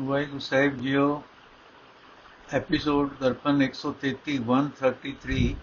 [0.00, 1.22] ਵਾਹਿਗੁਰੂ ਸਾਹਿਬ ਜੀਓ
[2.54, 5.54] episode Darpan 133 133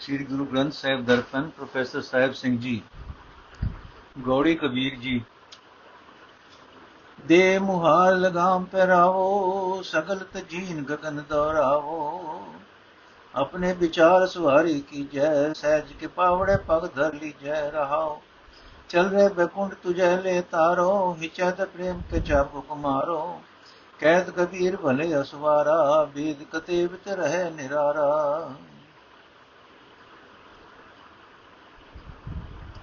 [0.00, 2.82] Sri Guru Granth Sahib Darpan, professor Sahib Singh ji,
[4.18, 5.20] Gauri Kabir ji.
[7.26, 12.44] ਦੇ ਮੁਹਾਰ ਲਗਾਮ ਪਹਿਰਾਵੋ, ਸਗਲ ਤਜੀਨ ਗਗਨ ਦੌਰਾਵੋ
[13.34, 18.22] ਆਪਣੇ ਵਿਚਾਰ ਸੁਹਾਰੀ ਕੀ ਜੈ, ਸਹਿਜ ਕੇ ਪਾਵੜੇ ਪਗ ਧਰ ਲੀ ਜੈ ਰਹਾਓ।
[18.88, 23.40] ਚਲ ਰੇ ਬੈਕੁੰਠ ਤੁਝੇ ਲੈ ਤਾਰੋ ਹਿਚਤ ਪ੍ਰੇਮ ਕੇ ਚਾਬੁਕ ਮਾਰੋ
[24.00, 28.08] ਕੈਦ ਕਬੀਰ ਭਲੇ ਅਸਵਾਰਾ, ਬੀਦ ਕਤੇਬਤ ਰਹੇ ਨਿਰਾਰਾ।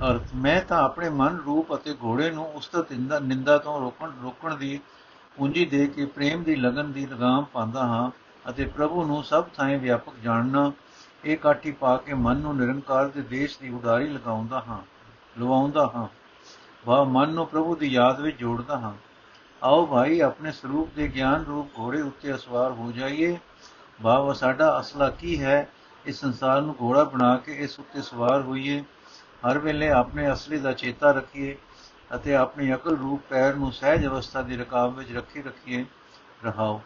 [0.09, 2.91] ਅਰਥ, ਮੈਂ ਤਾਂ ਆਪਣੇ ਮਨ ਰੂਪ ਅਤੇ ਘੋੜੇ ਨੂੰ ਉਸਤਤ
[3.21, 4.79] ਨਿੰਦਾ ਤੋਂ ਰੋਕਣ ਰੋਕਣ ਦੀ
[5.37, 8.09] ਪੂੰਜੀ ਦੇ ਕੇ ਪ੍ਰੇਮ ਦੀ ਲਗਨ ਦੀ ਲਗਾਮ ਪਾਉਂਦਾ ਹਾਂ
[8.49, 10.71] ਅਤੇ ਪ੍ਰਭੂ ਨੂੰ ਸਭ ਥਾਂ ਵਿਆਪਕ ਜਾਣਨਾ,
[11.25, 14.81] ਇਹ ਕਾਠੀ ਪਾ ਕੇ ਮਨ ਨੂੰ ਨਿਰੰਕਾਰ ਦੇ ਦੇਸ਼ ਦੀ ਉਡਾਰੀ ਲਗਾਉਂਦਾ ਹਾਂ,
[15.39, 16.07] ਲਵਾਉਂਦਾ ਹਾਂ।
[16.85, 18.93] ਵਾ ਮਨ ਨੂੰ ਪ੍ਰਭੂ ਦੀ ਯਾਦ ਵਿੱਚ ਜੋੜਦਾ ਹਾਂ।
[19.63, 23.37] ਆਓ ਭਾਈ, ਆਪਣੇ ਸਰੂਪ ਦੇ ਗਿਆਨ ਰੂਪ ਘੋੜੇ ਉੱਤੇ ਅਸਵਾਰ ਹੋ ਜਾਈਏ।
[24.03, 25.69] ਭਾਵ ਸਾਡਾ ਅਸਲਾ ਕੀ ਹੈ?
[26.05, 28.83] ਇਸ ਸੰਸਾਰ ਨੂੰ ਘੋੜਾ ਬਣਾ ਕੇ ਇਸ ਉੱਤੇ ਸਵਾਰ ਹੋਈਏ।
[29.47, 31.55] ਹਰ ਵੇਲੇ ਆਪਣੇ ਅਸਲੀ ਦਾ ਚੇਤਾ ਰੱਖੀਏ
[32.15, 35.85] ਅਤੇ ਆਪਣੀ ਅਕਲ ਰੂਪ ਪੈਰ ਨੂੰ ਸਹਿਜ ਅਵਸਥਾ ਦੀ ਰਕਾਬ ਵਿੱਚ ਰੱਖੀ ਰੱਖੀਏ।
[36.45, 36.81] ਰਹਾਓ।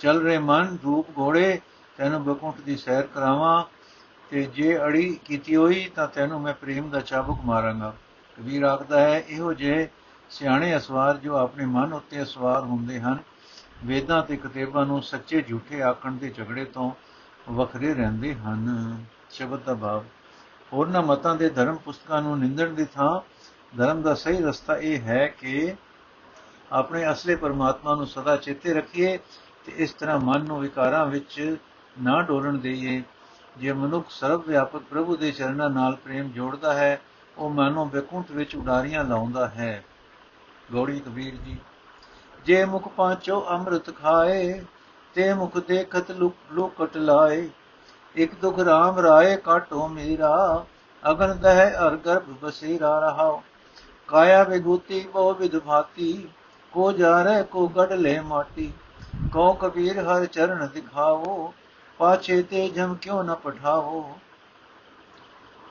[0.00, 1.60] ਚੱਲ ਰਹੇ ਮਨ, ਰੂਪ ਘੋੜੇ,
[1.96, 3.64] ਤੈਨੂੰ ਬਕੁੰਠ ਦੀ ਸੈਰ ਕਰਾਵਾਂ
[4.30, 7.94] ਤੇ ਜੇ ਅੜੀ ਕੀਤੀ ਹੋਈ ਤਾਂ ਤੈਨੂੰ ਮੈਂ ਪ੍ਰੇਮ ਦਾ ਚਾਬੁਕ ਮਾਰਾਂਗਾ।
[8.38, 9.88] ਕਬੀਰ ਆਖਦਾ ਹੈ, ਇਹੋ ਜੇ
[10.32, 13.18] ਸਿਆਣੇ ਅਸਵਾਰ ਜੋ ਆਪਣੇ ਮਨ ਉੱਤੇ ਅਸਵਾਰ ਹੁੰਦੇ ਹਨ,
[13.84, 16.90] ਵੇਦਾਂ ਤੇ ਕਿਤਾਬਾਂ ਨੂੰ ਸੱਚੇ ਝੂਠੇ ਆਖਣ ਦੇ ਝਗੜੇ ਤੋਂ
[17.50, 20.04] ਵੱਖਰੇ ਰਹਿੰਦੇ ਹਨ। ਸ਼ਬਦ ਦਾ ਭਾਵ,
[20.72, 23.20] ਹੋਰਨਾਂ ਮਤਾਂ ਦੇ ਧਰਮ ਪੁਸਤਕਾਂ ਨੂੰ ਨਿੰਦਣ ਦੀ ਥਾਂ,
[23.76, 25.74] ਧਰਮ ਦਾ ਸਹੀ ਰਸਤਾ ਇਹ ਹੈ ਕਿ
[26.72, 29.18] ਆਪਣੇ ਅਸਲੇ ਪਰਮਾਤਮਾ ਨੂੰ ਸਦਾ ਚੇਤੇ ਰੱਖੀਏ
[29.66, 31.56] ਤੇ ਇਸ ਤਰ੍ਹਾਂ ਮਨ ਨੂੰ ਵਿਕਾਰਾਂ ਵਿੱਚ
[32.02, 33.02] ਨਾ ਡੋਲਣ ਦੇਈਏ।
[33.58, 37.00] ਜੇ ਮਨੁੱਖ ਸਰਵ ਵਿਆਪਕ ਪ੍ਰਭੂ ਦੇ ਚਰਨਾਂ ਨਾਲ ਪ੍ਰੇਮ ਜੋੜਦਾ ਹੈ,
[37.38, 39.84] ਉਹ ਮਨੋਂ ਬੇਕੁੰਠ ਵਿੱਚ ਉਡਾਰੀਆਂ ਲਾਉਂਦਾ ਹੈ।
[40.72, 41.56] ਗੌੜੀ ਕਬੀਰ ਜੀ।
[42.46, 44.64] ਜੇ ਮੁਖ ਪਾਂਚੋ ਅੰਮ੍ਰਿਤ ਖਾਏ,
[45.14, 46.10] ਤੇ ਮੁਖ ਦੇਖਤ
[46.52, 47.50] ਲੁਕਟ ਲਾਏ।
[48.16, 50.64] ਇਕ ਦੁਖ ਰਾਮ ਰਾਏ ਕਾਟੋ ਮੇਰਾ,
[51.10, 53.42] ਅਗਨ ਦਹਿ ਅਰ ਗਰਭ ਬਸੇਰਾ ਰਹਾਓ।
[54.08, 56.28] ਕਾਇਆ ਵਿਗੂਤੀ ਬੋ ਵਿਦ ਭਾਤੀ,
[56.72, 58.72] ਕੋ ਜਾਰੇ ਕੋ ਗੜ ਲੈ ਮਾਟੀ।
[59.32, 61.54] ਕੋ ਕਬੀਰ ਹਰ ਚਰਨ ਦਿਖਾਵੋ,
[61.98, 64.18] ਪਾਛੇ ਤੇ ਜਮ ਕਿਉ ਨ ਪਠਾਵੋ।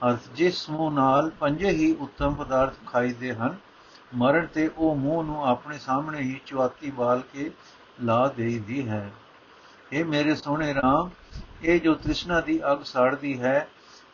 [0.07, 3.57] ਅਰਥ ਜਿਸ ਮੂੰਹ ਨਾਲ ਪੰਜੇ ਹੀ ਉੱਤਮ ਪਦਾਰਥ ਖਾਈਦੇ ਹਨ
[4.13, 7.51] ਮਰਨ ਤੇ ਉਹ ਮੂੰਹ ਨੂੰ ਆਪਣੇ ਸਾਹਮਣੇ ਹੀ ਚੁਆਤੀ ਬਾਲ ਕੇ
[8.01, 9.09] ਲਾ ਦੇਈਦੀ ਹੈ।
[9.91, 11.09] ਇਹ ਮੇਰੇ ਸੋਹਣੇ RAM
[11.63, 13.67] ਇਹ ਜੋ ਤ੍ਰਿਸ਼ਨਾ ਦੀ ਅਗ ਸਾੜਦੀ ਹੈ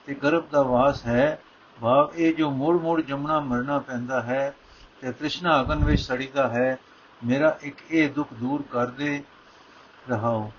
[0.06, 1.40] ਤੇ ਗਰਭ ਦਾ ਵਾਸ ਹੈ,
[1.82, 4.54] ਭਾਵ ਇਹ ਜੋ ਮੋੜ ਮੋੜ ਜਮਣਾ ਮਰਨਾ ਪੈਂਦਾ ਹੈ
[5.02, 6.78] ਤੇ ਤ੍ਰਿਸ਼ਨਾ ਅਗਨ ਵਿੱਚ ਸੜੀਦਾ ਹੈ,
[7.26, 9.24] ਮੇਰਾ ਇੱਕ ਇਹ ਦੁੱਖ ਦੂਰ ਕਰ ਦੇ
[10.10, 10.52] ਰਹਾਓ।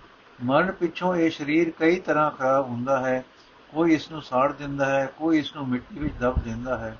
[0.44, 3.24] ਮਰਨ ਪਿੱਛੋਂ ਇਹ ਸਰੀਰ ਕਈ ਤਰ੍ਹਾਂ ਖਰਾਬ ਹੁੰਦਾ ਹੈ,
[3.72, 6.96] ਕੋਈ ਇਸ ਨੂੰ ਸਾੜ ਦਿੰਦਾ ਹੈ, ਕੋਈ ਇਸ ਨੂੰ ਮਿੱਟੀ ਵਿੱਚ ਦਬ ਦਿੰਦਾ ਹੈ।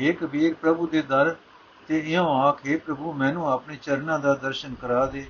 [0.00, 1.36] ਏ ਕਬੀਰ, ਪ੍ਰਭੂ ਦੇ ਦਰ
[1.88, 5.26] ਤੇ ਇਉਂ ਆਖੇ ਪ੍ਰਭੂ ਮੈਨੂੰ ਆਪਣੇ ਚਰਨਾਂ ਦਾ ਦਰਸ਼ਨ ਕਰਾ ਦੇ।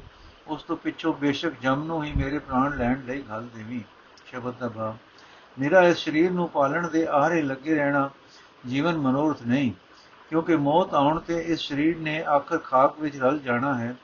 [0.47, 3.83] ਉਸ ਤੋਂ ਪਿੱਛੋਂ ਬੇਸ਼ੱਕ ਜਮ ਨੂੰ ਹੀ ਮੇਰੇ ਪ੍ਰਾਣ ਲੈਣ ਲਈ ਘਲ ਦੇਵੀ,
[4.27, 4.97] ਸ਼ਬਦ ਦਾ ਭਾਵ।
[5.57, 8.09] ਮੇਰਾ ਇਸ ਸਰੀਰ ਨੂੰ ਪਾਲਣ ਦੇ ਆਹਰੇ ਲੱਗੇ ਰਹਿਣਾ
[8.67, 9.73] ਜੀਵਨ ਮਨੋਰਥ ਨਹੀਂ,
[10.31, 13.95] ਕਿਉਂਕਿ ਮੌਤ ਆਉਣ ਤੇ ਇਸ ਸਰੀਰ ਨੇ ਆਖਰ ਖਾਕ ਵਿੱਚ ਰਲ ਜਾਣਾ ਹੈ।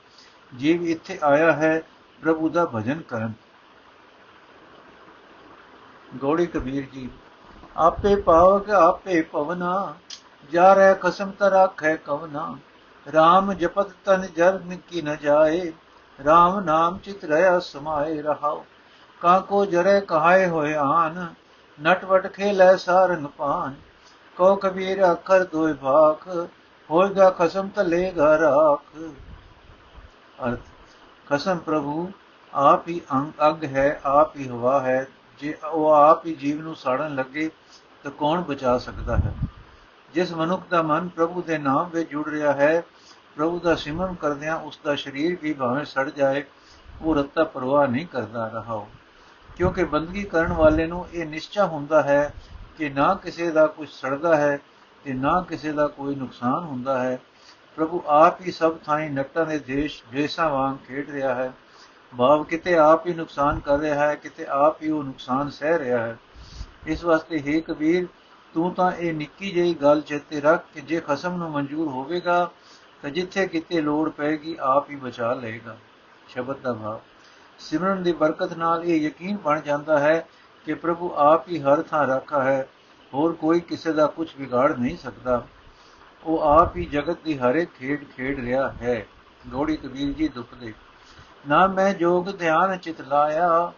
[0.53, 1.81] ਜੀਵ ਇੱਥੇ ਆਇਆ ਹੈ,
[2.21, 3.33] ਪ੍ਰਭੂ ਦਾ ਭਜਨ ਕਰਨ।
[6.15, 7.09] ਗੋੜੀ ਕਬੀਰ ਜੀ,
[7.77, 9.93] ਆਪੇ ਪਾਵਕ ਆਪੇ ਪਵਨਾ
[10.49, 12.57] ਜਾ ਰਹਿ ਕਸਮ ਤਰਾਖੈ ਕਵਨਾ
[13.07, 15.73] RAM ਜਪਤ ਤਨ ਜਰ ਮਿਕੀ ਨ ਜਾਏ
[16.19, 18.65] RAM ਨਾਮ ਚਿਤ ਰਹਾ ਸਮਾਏ ਰਹਾਓ
[19.21, 21.27] ਕਾ ਕੋ ਜਰੇ ਕਹਾਏ ਹੋਏ ਆਨ
[21.81, 23.75] ਨਟਵਟ ਖੇਲੇ ਸਾਰੰਗ ਪਾਨ
[24.37, 26.27] ਕੋ ਕਬੀਰ ਅਖਰ ਦੋਇ ਭਾਖ
[26.89, 28.81] ਹੋਏਗਾ ਖਸਮ ਤਲੇ ਘਰ ਆਖ
[30.45, 30.59] ਅਰਥ
[31.27, 32.11] ਖਸਮ ਪ੍ਰਭੂ,
[32.53, 35.07] ਆਪ ਹੀ ਅੰਗ ਅਗ ਹੈ, ਆਪ ਹੀ ਹਵਾ ਹੈ,
[35.39, 37.49] ਜੇ ਉਹ ਆਪ ਹੀ ਜੀਵ ਨੂੰ ਸਾੜਨ ਲੱਗੇ
[38.03, 39.33] ਤਾਂ ਕੌਣ ਬਚਾ ਸਕਦਾ ਹੈ?
[40.13, 42.83] ਜਿਸ ਮਨੁੱਖ ਦਾ ਮਨ ਪ੍ਰਭੂ ਦੇ ਨਾਮ ਵਿੱਚ ਜੁੜ ਰਿਹਾ ਹੈ,
[43.35, 46.43] ਪ੍ਰਭੂ ਦਾ ਸਿਮਰਨ ਕਰਦਿਆਂ ਉਸ ਦਾ ਸਰੀਰ ਵੀ ਭਾਵੇਂ ਸੜ ਜਾਏ,
[47.01, 48.87] ਉਹ ਰੱਤਾ ਪਰਵਾਹ ਨਹੀਂ ਕਰਦਾ ਰਹਾਓ
[49.55, 52.33] ਕਿਉਂਕਿ ਬੰਦਗੀ ਕਰਨ ਵਾਲੇ ਨੂੰ ਇਹ ਨਿਸ਼ਚਾ ਹੁੰਦਾ ਹੈ
[52.77, 54.59] ਕਿ ਨਾ ਕਿਸੇ ਦਾ ਕੁਝ ਸੜਦਾ ਹੈ
[55.03, 57.19] ਤੇ ਨਾ ਕਿਸੇ ਦਾ ਕੋਈ ਨੁਕਸਾਨ ਹੁੰਦਾ ਹੈ।
[57.75, 61.51] ਪ੍ਰਭੂ ਆਪ ਹੀ ਸਭ ਥਾਈਂ ਨੱਟਾਂ ਦੇ ਦੇਸ਼, ਦੇਸਾਂ ਵਾਂਗ ਖੇਡ ਰਿਹਾ ਹੈ।
[62.17, 66.05] ਭਾਵ ਕਿਤੇ ਆਪ ਹੀ ਨੁਕਸਾਨ ਕਰ ਰਿਹਾ ਹੈ, ਕਿਤੇ ਆਪ ਹੀ ਉਹ ਨੁਕਸਾਨ ਸਹਿ ਰਿਹਾ
[66.05, 66.17] ਹੈ।
[66.87, 68.07] ਇਸ ਵਾਸਤੇ ਹੈ ਕਬੀਰ
[68.53, 72.51] ਤੂੰ ਤਾਂ ਇਹ ਨਿੱਕੀ ਜਿਹੀ ਗੱਲ ਚੇਤੇ ਰੱਖ ਕਿ ਜੇ ਖਸਮ ਨੂੰ ਮਨਜ਼ੂਰ ਹੋਵੇਗਾ,
[73.01, 75.77] ਤਾਂ ਜਿੱਥੇ ਕਿਤੇ ਲੋੜ ਪੈਗੀ ਆਪ ਹੀ ਬਚਾ ਲਏਗਾ।
[76.27, 76.99] ਸ਼ਬਦ ਦਾ ਭਾਵ।
[77.59, 80.27] ਸਿਮਰਨ ਦੀ ਬਰਕਤ ਨਾਲ ਇਹ ਯਕੀਨ ਬਣ ਜਾਂਦਾ ਹੈ
[80.65, 82.67] ਕਿ ਪ੍ਰਭੂ ਆਪ ਹੀ ਹਰ ਥਾਂ ਰੱਖਾ ਹੈ,
[83.13, 85.47] ਹੋਰ ਕੋਈ ਕਿਸੇ ਦਾ ਕੁਝ ਵਿਗਾੜ ਨਹੀਂ ਸਕਦਾ।
[86.23, 89.05] ਉਹ ਆਪ ਹੀ ਜਗਤ ਦੀ ਹਰੇ ਖੇਡ ਖੇਡ ਰਿਹਾ ਹੈ।
[89.47, 90.73] ਗੋੜੀ ਕਬੀਰ ਜੀ ਦੁੱਖ ਦੇ।
[91.47, 93.73] ਨਾ ਮੈਂ ਜੋਗ ਧਿਆਨ ਚਿਤ ਲਾਇਆ,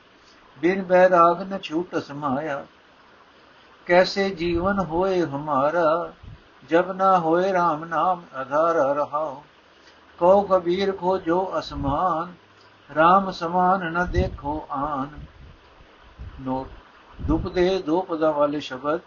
[0.62, 2.66] ਬਿਨ ਬੈਰਾਗ ਨ ਛੂਟ ਸਮਾਇਆ।
[3.88, 6.12] ਕੈਸੇ ਜੀਵਨ ਹੋਏ ਹਮਾਰਾ,
[6.70, 9.42] ਜਬ ਨਾ ਹੋਏ RAM ਨਾਮ ਅਧਾਰਾ ਰਹਾਉ।
[10.20, 12.34] ਕਉ ਕਬੀਰ ਕੋ ਜੋ ਅਸਮਾਨ
[12.90, 15.10] RAM ਸਮਾਨ ਨ ਦੇਖੋ ਆਨ।
[16.42, 19.00] ਨੋਟ ਦੁਪਦੇ ਦੋ ਪਦਾਂ ਵਾਲੇ ਸ਼ਬਦ,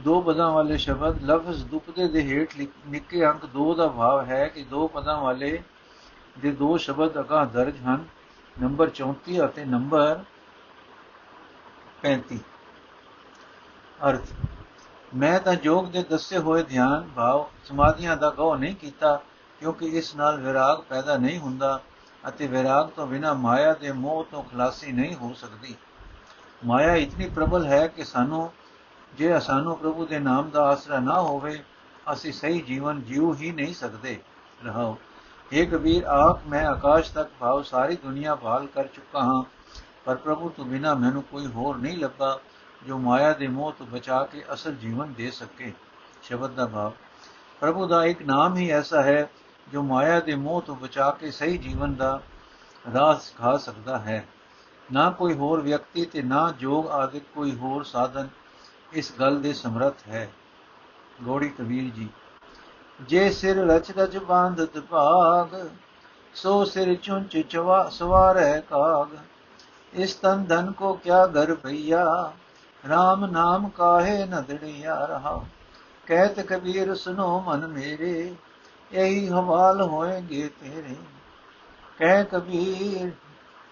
[0.00, 2.56] ਦੋ ਪਦਾਂ ਵਾਲੇ ਸ਼ਬਦ, ਲਫ਼ਜ਼ ਦੁਪਦੇ ਦੇ ਹੇਠ
[2.88, 5.62] ਨਿੱਕੇ ਅੰਕ 2 ਦਾ ਭਾਵ ਹੈ ਕਿ ਦੋ ਪਦਾਂ ਵਾਲੇ
[6.38, 8.04] ਦੇ ਦੋ ਸ਼ਬਦ ਅਗਾ ਦਰਜ ਹਨ।
[8.56, 10.20] ਨੰਬਰ 34 ਅਤੇ ਨੰਬਰ
[12.02, 12.38] 35
[14.00, 14.32] ਅਰਥ।
[15.14, 19.14] ਮੈਂ ਤਾਂ ਜੋਗ ਦੇ ਦੱਸੇ ਹੋਏ ਧਿਆਨ ਭਾਵ ਸਮਾਧੀਆਂ ਦਾ ਗਉ ਨਹੀਂ ਕੀਤਾ,
[19.60, 21.80] ਕਿਉਂਕਿ ਇਸ ਨਾਲ ਵਿਰਾਗ ਪੈਦਾ ਨਹੀਂ ਹੁੰਦਾ
[22.28, 25.74] ਅਤੇ ਵਿਰਾਗ ਤੋਂ ਬਿਨਾ ਮਾਇਆ ਦੇ ਮੋਹ ਤੋਂ ਖਲਾਸੀ ਨਹੀਂ ਹੋ ਸਕਦੀ।
[26.64, 28.50] ਮਾਇਆ ਇਤਨੀ ਪ੍ਰਬਲ ਹੈ ਕਿ ਸਾਨੂੰ,
[29.14, 31.62] ਜੇ ਸਾਨੂੰ ਪ੍ਰਭੂ ਦੇ ਨਾਮ ਦਾ ਆਸਰਾ ਨਾ ਹੋਵੇ,
[32.12, 34.18] ਅਸੀਂ ਸਹੀ ਜੀਵਨ ਜੀਉ ਹੀ ਨਹੀਂ ਸਕਦੇ।
[34.64, 34.96] ਰਹਾਓ
[35.52, 39.42] ਇਹ ਕਬੀਰ, ਆਪ ਮੈਂ ਆਕਾਸ਼ ਤੱਕ ਭਾਵ ਸਾਰੀ ਦੁਨੀਆ ਭਾਲ ਕਰ ਚੁੱਕਾ ਹਾਂ,
[40.04, 42.38] ਪਰ ਪ੍ਰਭੂ ਤੋਂ ਬਿਨਾ ਮੈਨੂੰ ਕੋਈ ਹੋਰ ਨਹੀਂ ਲੱਭਾ।
[42.82, 45.72] ਜੋ ਮਾਇਆ ਦੇ ਮੋਹ ਤੋਂ ਬਚਾ ਕੇ ਅਸਲ ਜੀਵਨ ਦੇ ਸਕੇ,
[46.22, 46.92] ਸ਼ਬਦ ਦਾ ਭਾਵ।
[47.60, 49.28] ਪ੍ਰਭੂ ਦਾ ਇੱਕ ਨਾਮ ਹੀ ਐਸਾ ਹੈ,
[49.68, 52.20] ਜੋ ਮਾਇਆ ਦੇ ਮੋਹ ਤੋਂ ਬਚਾ ਕੇ ਸਹੀ ਜੀਵਨ ਦਾ
[52.94, 54.24] ਰਾਹ ਸਿਖਾ ਸਕਦਾ ਹੈ।
[54.92, 58.28] ਨਾ ਕੋਈ ਹੋਰ ਵਿਅਕਤੀ ਤੇ ਨਾ ਜੋਗ ਆਦਿ ਕੋਈ ਹੋਰ ਸਾਧਨ
[58.92, 60.28] ਇਸ ਗੱਲ ਦੇ ਸਮਰੱਥ ਹੈ।
[61.22, 62.08] ਗੋੜੀ ਕਬੀਰ ਜੀ,
[63.00, 65.68] ਜੇ ਸਿਰ ਰਚ ਰਚ ਬਾਂਧਤ ਭਾਗ,
[66.34, 69.16] ਸੋ ਸਿਰ ਚੁੰਚ ਚਵਾ ਸਵਾਰੈ ਕਾਗ।
[69.92, 72.32] ਇਸ ਤਨ ਧਨ ਕੋ ਕਿਆ ਘਰ ਭਈਆ
[72.90, 75.44] RAM ਨਾਮ ਕਾਹੇ ਨਦੜਿਆ ਰਹਾ।
[76.06, 78.34] ਕਹਿਤ ਕਬੀਰ ਸੁਨੋ ਮਨ ਮੇਰੇ,
[78.92, 80.96] ਇਹੀ ਹਵਾਲ ਹੋਏਗੇ ਤੇਰੇ।
[81.98, 83.10] ਕਹਿ ਕਬੀਰ,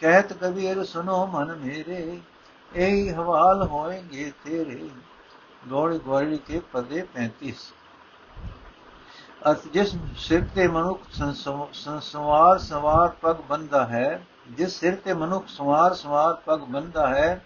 [0.00, 2.20] ਕਹਿਤ ਕਬੀਰ ਸੁਨੋ ਮਨ ਮੇਰੇ,
[2.72, 4.88] ਇਹੀ ਹਵਾਲ ਹੋਏਗੇ ਤੇਰੇ।
[5.68, 7.72] ਗੋੜੀ ਗੋੜੀ ਕੇ ਪਦੇ 35
[9.50, 11.00] ਅਸ ਜਿਸ ਸਿਰ ਤੇ ਮਨੁੱਖ
[11.74, 17.44] ਸੰਸਵਾਰ ਸਵਾਰ ਪਗ ਬੰਦਾ ਹੈ, ਜਿਸ ਸਿਰ ਤੇ ਮਨੁੱਖ ਸਵਾਰ ਸਵਾਰ ਪਗ ਬੰਦਾ ਹੈ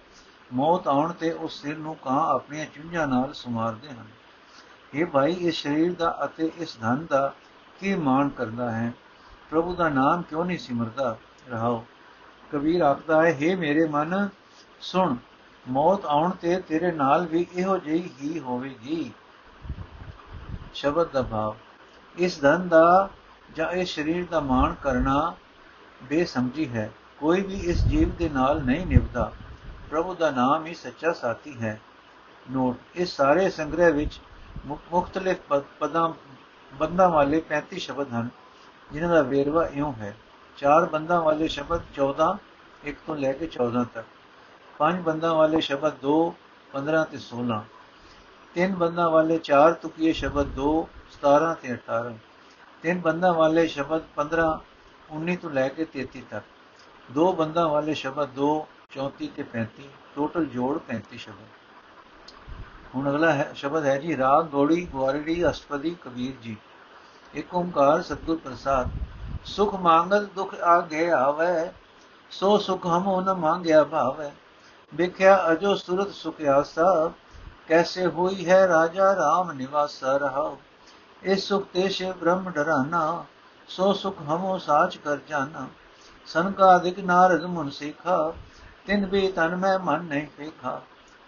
[0.52, 4.06] ਮੌਤ ਆਉਣ ਤੇ ਉਸ ਸਿਰ ਨੂੰ ਕਾਂ ਆਪਣੀਆਂ ਚੁੰਝਾਂ ਨਾਲ ਸਮਾਰਦੇ ਹਨ।
[4.94, 7.34] ਇਹ ਭਾਈ, ਇਸ ਸਰੀਰ ਦਾ ਅਤੇ ਇਸ ਧਨ ਦਾ
[7.80, 8.92] ਕੀ ਮਾਣ ਕਰਦਾ ਹੈ?
[9.50, 11.16] ਪ੍ਰਭੂ ਦਾ ਨਾਮ ਕਿਉਂ ਨਹੀਂ ਸਿਮਰਦਾ?
[11.50, 11.84] ਰਹਾਓ।
[12.52, 14.28] ਕਬੀਰ ਆਖਦਾ ਹੈ हे ਮੇਰੇ ਮਨ,
[14.80, 15.16] ਸੁਣ,
[15.68, 19.12] ਮੌਤ ਆਉਣ ਤੇ ਤੇਰੇ ਨਾਲ ਵੀ ਇਹੋ ਜਿਹੀ ਹੀ ਹੋਵੇਗੀ।
[20.74, 21.56] ਸ਼ਬਦ ਦਾ ਭਾਵ,
[22.18, 23.10] ਇਸ ਧਨ ਦਾ
[23.54, 25.34] ਜਾਂ ਇਸ ਸਰੀਰ ਦਾ ਮਾਣ ਕਰਨਾ
[26.02, 29.32] ਬੇਸਮਝੀ ਹੈ। ਕੋਈ ਵੀ ਇਸ ਜੀਵ ਦੇ ਨਾਲ ਨਹੀਂ ਨਿਭਦਾ।
[29.90, 31.80] ਪ੍ਰਭੂ ਦਾ ਨਾਮ ਹੀ ਸੱਚਾ ਸਾਥੀ ਹੈ।
[32.50, 34.20] ਨੋਟ ਇਸ ਸਾਰੇ ਸੰਗ੍ਰਹਿ ਵਿੱਚ
[34.66, 36.08] ਮੁxtਲਿਫ ਪਦਾਂ
[36.72, 38.28] ਬੰਦਾਂ ਵਾਲੇ 35 ਸ਼ਬਦ ਹਨ,
[38.92, 40.14] ਜਿਨ੍ਹਾਂ ਦਾ ਵੇਰਵਾ ਇਉਂ ਹੈ।
[40.56, 42.36] ਚਾਰ ਬੰਦਾਂ ਵਾਲੇ ਸ਼ਬਦ 14
[42.84, 44.06] 1 ਤੋਂ ਲੈ ਕੇ 14 ਤੱਕ।
[44.78, 46.16] ਪੰਜ ਬੰਦਾਂ ਵਾਲੇ ਸ਼ਬਦ 2
[46.72, 47.60] 15 ਤੇ 16
[48.54, 50.70] ਤਿੰਨ ਬੰਦਾਂ ਵਾਲੇ ਚਾਰ ਤੁਕੀਏ ਸ਼ਬਦ 2
[51.12, 52.12] 17 ਤੇ 18
[52.82, 54.48] ਤਿੰਨ ਬੰਦਾਂ ਵਾਲੇ ਸ਼ਬਦ 15
[55.12, 56.44] 19 ਤੋਂ ਲੈ ਕੇ 33 ਤੱਕ।
[57.12, 58.50] ਦੋ ਬੰਦਾਂ ਵਾਲੇ ਸ਼ਬਦ 2
[58.90, 61.48] 34 ਤੇ 35 ਟੋਟਲ ਜੋੜ 35 ਸ਼ਬਦ।
[62.94, 66.56] ਹੁਣ ਅਗਲਾ ਹੈ, ਸ਼ਬਦ ਹੈ ਜੀ, ਰਾਗ ਗੋੜੀ ਗਵਾਰੜੀ ਅਸ਼ਟਪਦੀ, ਕਬੀਰ ਜੀ।
[67.34, 68.88] ਇੱਕ ਓੰਕਾਰ ਸਤਗੁਰ ਪ੍ਰਸਾਦ।
[69.44, 71.72] ਸੁਖ ਮੰਗਲ, ਦੁਖ ਆਗੇ ਆਵੇ।
[72.30, 74.30] ਸੋ ਸੁਖ ਹਮੋ ਨ ਮੰਗਿਆ ਭਾਵੇ।
[74.94, 77.12] ਦੇਖਿਆ ਅਜੋ ਸੁਰਤ ਸੁਖ ਆਸਾ।
[77.68, 80.56] ਕੈਸੇ ਹੋਈ ਹੈ ਰਾਜਾ RAM ਨਿਵਾਸਾ ਰਹਾ
[81.22, 83.24] ਇਸ ਸੁਖ ਤੇ ਸ਼ਿਵ ਬ੍ਰਹਮ ਡਰਾਨਾ।
[83.68, 85.68] ਸੋ ਸੁਖ ਹਮੋ ਸਾਚ ਕਰ ਜਾਣਾ
[86.26, 88.32] ਸੰਕਾ ਅਧਿਕ ਨਾਰਦ ਮੁਨ ਸਿਖਾ।
[88.86, 90.80] ਤਿੰਨ ਵੀ ਤਨ ਮੈਂ ਮਨ ਨਹੀਂ ਵੇਖਾ।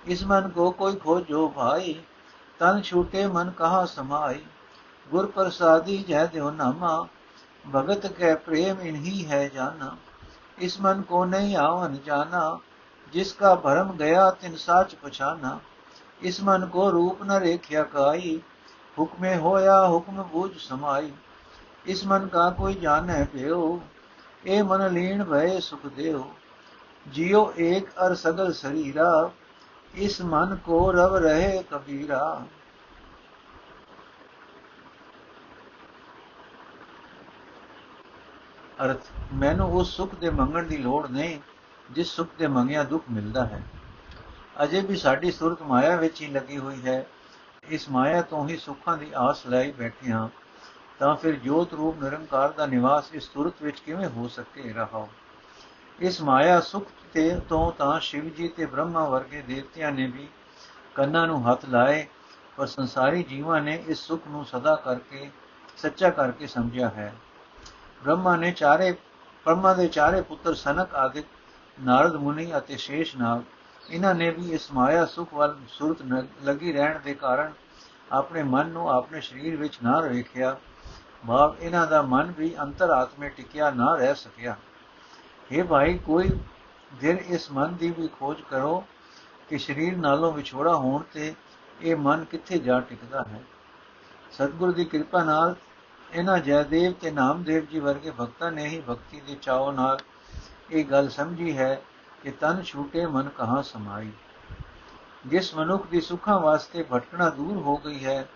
[0.05, 1.95] ਇਸ ਮਨ ਕੋ ਕੋਈ ਖੋਜੋ ਭਾਈ,
[2.59, 4.41] ਤਨ ਛੂਟੇ ਮਨ ਕਹਾ ਸਮਾਈ।
[5.11, 7.07] ਗੁਰ ਪ੍ਰਸਾਦੀ ਜੈ ਦਿਓ ਨਾਮਾ,
[7.75, 9.97] ਭਗਤ ਕੈ ਪ੍ਰੇਮ ਇਨਹੀ ਹੈ ਜਾਨਾ।
[10.59, 12.59] ਇਸ ਮਨ ਕੋ ਨਹੀਂ ਆਵਨ ਜਾਨਾ,
[13.13, 15.59] ਜਿਸ ਕਾ ਭਰਮ ਗਿਆ ਤਿਨ ਸਾਚ ਪਛਾਨਾ।
[16.23, 18.41] ਇਸ ਮਨ ਕੋ ਰੂਪ ਨ ਰੇਖਿਆ ਕਾਈ,
[18.99, 21.13] ਹੁਕਮੇ ਹੋਇਆ ਹੁਕਮ ਬੂਝ ਸਮਾਈ।
[21.87, 23.81] ਇਸ ਮਨ ਕਾ ਕੋਈ ਜਾਣੈ ਪਿਓ
[24.45, 26.31] ਇਹ ਮਨ ਲੀਣ ਭਏ ਸੁਖ ਦੇਓ
[27.09, 29.31] ਜਿਉ ਏਕ ਅਰ ਸਗਲ ਸਰੀਰਾ,
[29.95, 32.47] ਇਸ ਮਨ ਕੋ ਰਵ ਰਹੇ ਕਬੀਰਾ।
[38.85, 39.01] ਅਰਥ,
[39.35, 41.41] ਮੈਨੂੰ ਉਸ ਸੁਖ ਦੇ ਮੰਗਣ ਦੀ ਲੋੜ ਨਹੀਂ,
[41.91, 43.63] ਜਿਸ ਸੁਖ ਦੇ ਮੰਗਿਆ ਦੁੱਖ ਮਿਲਦਾ ਹੈ।
[44.63, 47.07] ਅਜੇ ਵੀ ਸਾਡੀ ਸੁਰਤ ਮਾਇਆ ਵਿੱਚ ਹੀ ਲੱਗੀ ਹੋਈ ਹੈ।
[47.69, 50.29] ਇਸ ਮਾਇਆ ਤੋਂ ਹੀ ਸੁੱਖਾਂ ਦੀ ਆਸ ਲਈ ਬੈਠੇ ਹਾਂ।
[50.99, 54.73] ਤਾਂ ਫਿਰ ਜੋਤ ਰੂਪ ਨਿਰੰਕਾਰ ਦਾ ਨਿਵਾਸ ਇਸ ਸੁਰਤ ਵਿੱਚ ਕਿਵੇਂ ਹੋ ਸਕੇ?
[54.73, 55.09] ਰਹਾ
[56.03, 60.27] ਇਸ ਮਾਇਆ ਸੁਖ ਤੇ ਤੋਂ ਤਾਂ ਸ਼ਿਵ ਜੀ ਤੇ ਬ੍ਰਹਮਾ ਵਰਗੇ ਦੇਵਤਿਆਂ ਨੇ ਵੀ
[60.95, 62.07] ਕੰਨਾਂ ਨੂੰ ਹੱਥ ਲਾਏ,
[62.57, 65.31] ਪਰ ਸੰਸਾਰੀ ਜੀਵਾਂ ਨੇ ਇਸ ਸੁਖ ਨੂੰ ਸਦਾ ਕਰਕੇ,
[65.77, 67.13] ਸੱਚਾ ਕਰਕੇ ਸਮਝਿਆ ਹੈ।
[68.03, 68.91] ਬ੍ਰਹਮਾ ਨੇ ਚਾਰੇ,
[69.47, 71.23] ਬ੍ਰਹਮਾ ਦੇ ਚਾਰੇ ਪੁੱਤਰ ਸਨਕ, ਆਦਿ,
[71.79, 73.43] ਨਾਰਦ ਮੁਨੀ ਅਤੇ ਸ਼ੇਸ਼ ਨਾਗ,
[73.91, 76.03] ਇਹਨਾਂ ਨੇ ਵੀ ਇਸ ਮਾਇਆ ਸੁਖ ਵੱਲ ਸੁਰਤ
[76.45, 77.53] ਲੱਗੀ ਰਹਿਣ ਦੇ ਕਾਰਨ
[78.13, 80.57] ਆਪਣੇ ਮਨ ਨੂੰ ਆਪਣੇ ਸਰੀਰ ਵਿੱਚ ਨਾ ਵੇਖਿਆ
[81.27, 84.57] ਭਾਵ ਇਹਨਾਂ ਦਾ ਮਨ ਵੀ ਅੰਤਰ ਆਤਮੇ ਟਿਕਿਆ ਨਾ ਰਹਿ ਸਕਿਆ।
[85.53, 86.31] ਇਹ ਭਾਈ, ਕੋਈ
[87.01, 88.85] ਦਿਨ ਇਸ ਮਨ ਦੀ ਵੀ ਖੋਜ ਕਰੋ
[89.49, 91.35] ਕਿ ਸਰੀਰ ਨਾਲੋਂ ਵਿਛੋੜਾ ਹੋਣ ਤੇ
[91.81, 93.41] ਇਹ ਮਨ ਕਿੱਥੇ ਜਾ ਟਿਕਦਾ ਹੈ।
[94.33, 95.55] ਸਤਿਗੁਰ ਦੀ ਕਿਰਪਾ ਨਾਲ
[96.13, 99.99] ਇਹਨਾਂ ਜੈਦੇਵ ਤੇ ਨਾਮਦੇਵ ਜੀ ਵਰਗੇ ਭਗਤਾਂ ਨੇ ਹੀ ਭਗਤੀ ਦੇ ਚਾਅ ਨਾਲ
[100.71, 101.83] ਇਹ ਗੱਲ ਸਮਝੀ ਹੈ
[102.23, 104.11] ਕਿ ਤਨ ਛੂਟੇ, ਮਨ ਕਹਾਂ ਸਮਾਈ।
[105.27, 108.29] ਜਿਸ ਮਨੁੱਖ ਦੀ ਸੁੱਖਾਂ ਵਾਸਤੇ ਭਟਕਣਾ ਦੂਰ ਹੋ ਗਈ ਹੈ,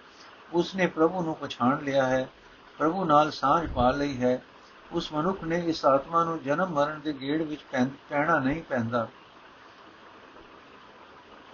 [0.52, 2.28] ਉਸਨੇ ਪ੍ਰਭੂ ਨੂੰ ਪਛਾਣ ਲਿਆ ਹੈ,
[2.78, 4.42] ਪ੍ਰਭੂ ਨਾਲ ਸਾਂਝ ਪਾ ਲਈ ਹੈ
[4.92, 7.64] ਉਸ ਮਨੁੱਖ ਨੇ ਇਸ ਆਤਮਾ ਨੂੰ ਜਨਮ ਮਰਨ ਦੇ ਗੇੜ ਵਿੱਚ
[8.10, 9.06] ਪੈਣਾ ਨਹੀਂ ਪੈਂਦਾ।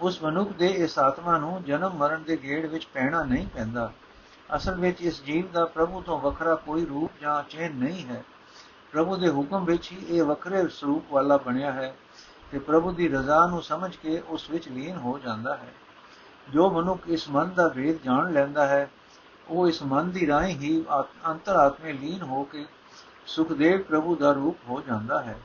[0.01, 3.91] ਉਸ ਮਨੁੱਖ ਦੇ ਇਸ ਆਤਮਾ ਨੂੰ ਜਨਮ ਮਰਨ ਦੇ ਗੇੜ ਵਿੱਚ ਪੈਣਾ ਨਹੀਂ ਪੈਂਦਾ।
[4.55, 8.23] ਅਸਲ ਵਿੱਚ ਇਸ ਜੀਵ ਦਾ ਪ੍ਰਭੂ ਤੋਂ ਵੱਖਰਾ ਕੋਈ ਰੂਪ ਜਾਂ ਚਿਹਨ ਨਹੀਂ ਹੈ।
[8.91, 11.95] ਪ੍ਰਭੂ ਦੇ ਹੁਕਮ ਵਿੱਚ ਹੀ ਇਹ ਵੱਖਰੇ ਸਰੂਪ ਵਾਲਾ ਬਣਿਆ ਹੈ
[12.51, 15.73] ਤੇ ਪ੍ਰਭੂ ਦੀ ਰਜ਼ਾ ਨੂੰ ਸਮਝ ਕੇ ਉਸ ਵਿੱਚ ਲੀਨ ਹੋ ਜਾਂਦਾ ਹੈ।
[16.49, 18.89] ਜੋ ਮਨੁੱਖ ਇਸ ਮਨ ਦਾ ਵੇਦ ਜਾਣ ਲੈਂਦਾ ਹੈ,
[19.47, 20.83] ਉਹ ਇਸ ਮਨ ਦੀ ਰਾਹੀਂ ਹੀ
[21.27, 22.65] ਅੰਤਰਾਤਮੇ ਲੀਨ ਹੋ ਕੇ
[23.25, 25.37] ਸੁਖਦੇਵ ਪ੍ਰਭੂ ਦਾ ਰੂਪ ਹੋ ਜਾਂਦਾ ਹੈ।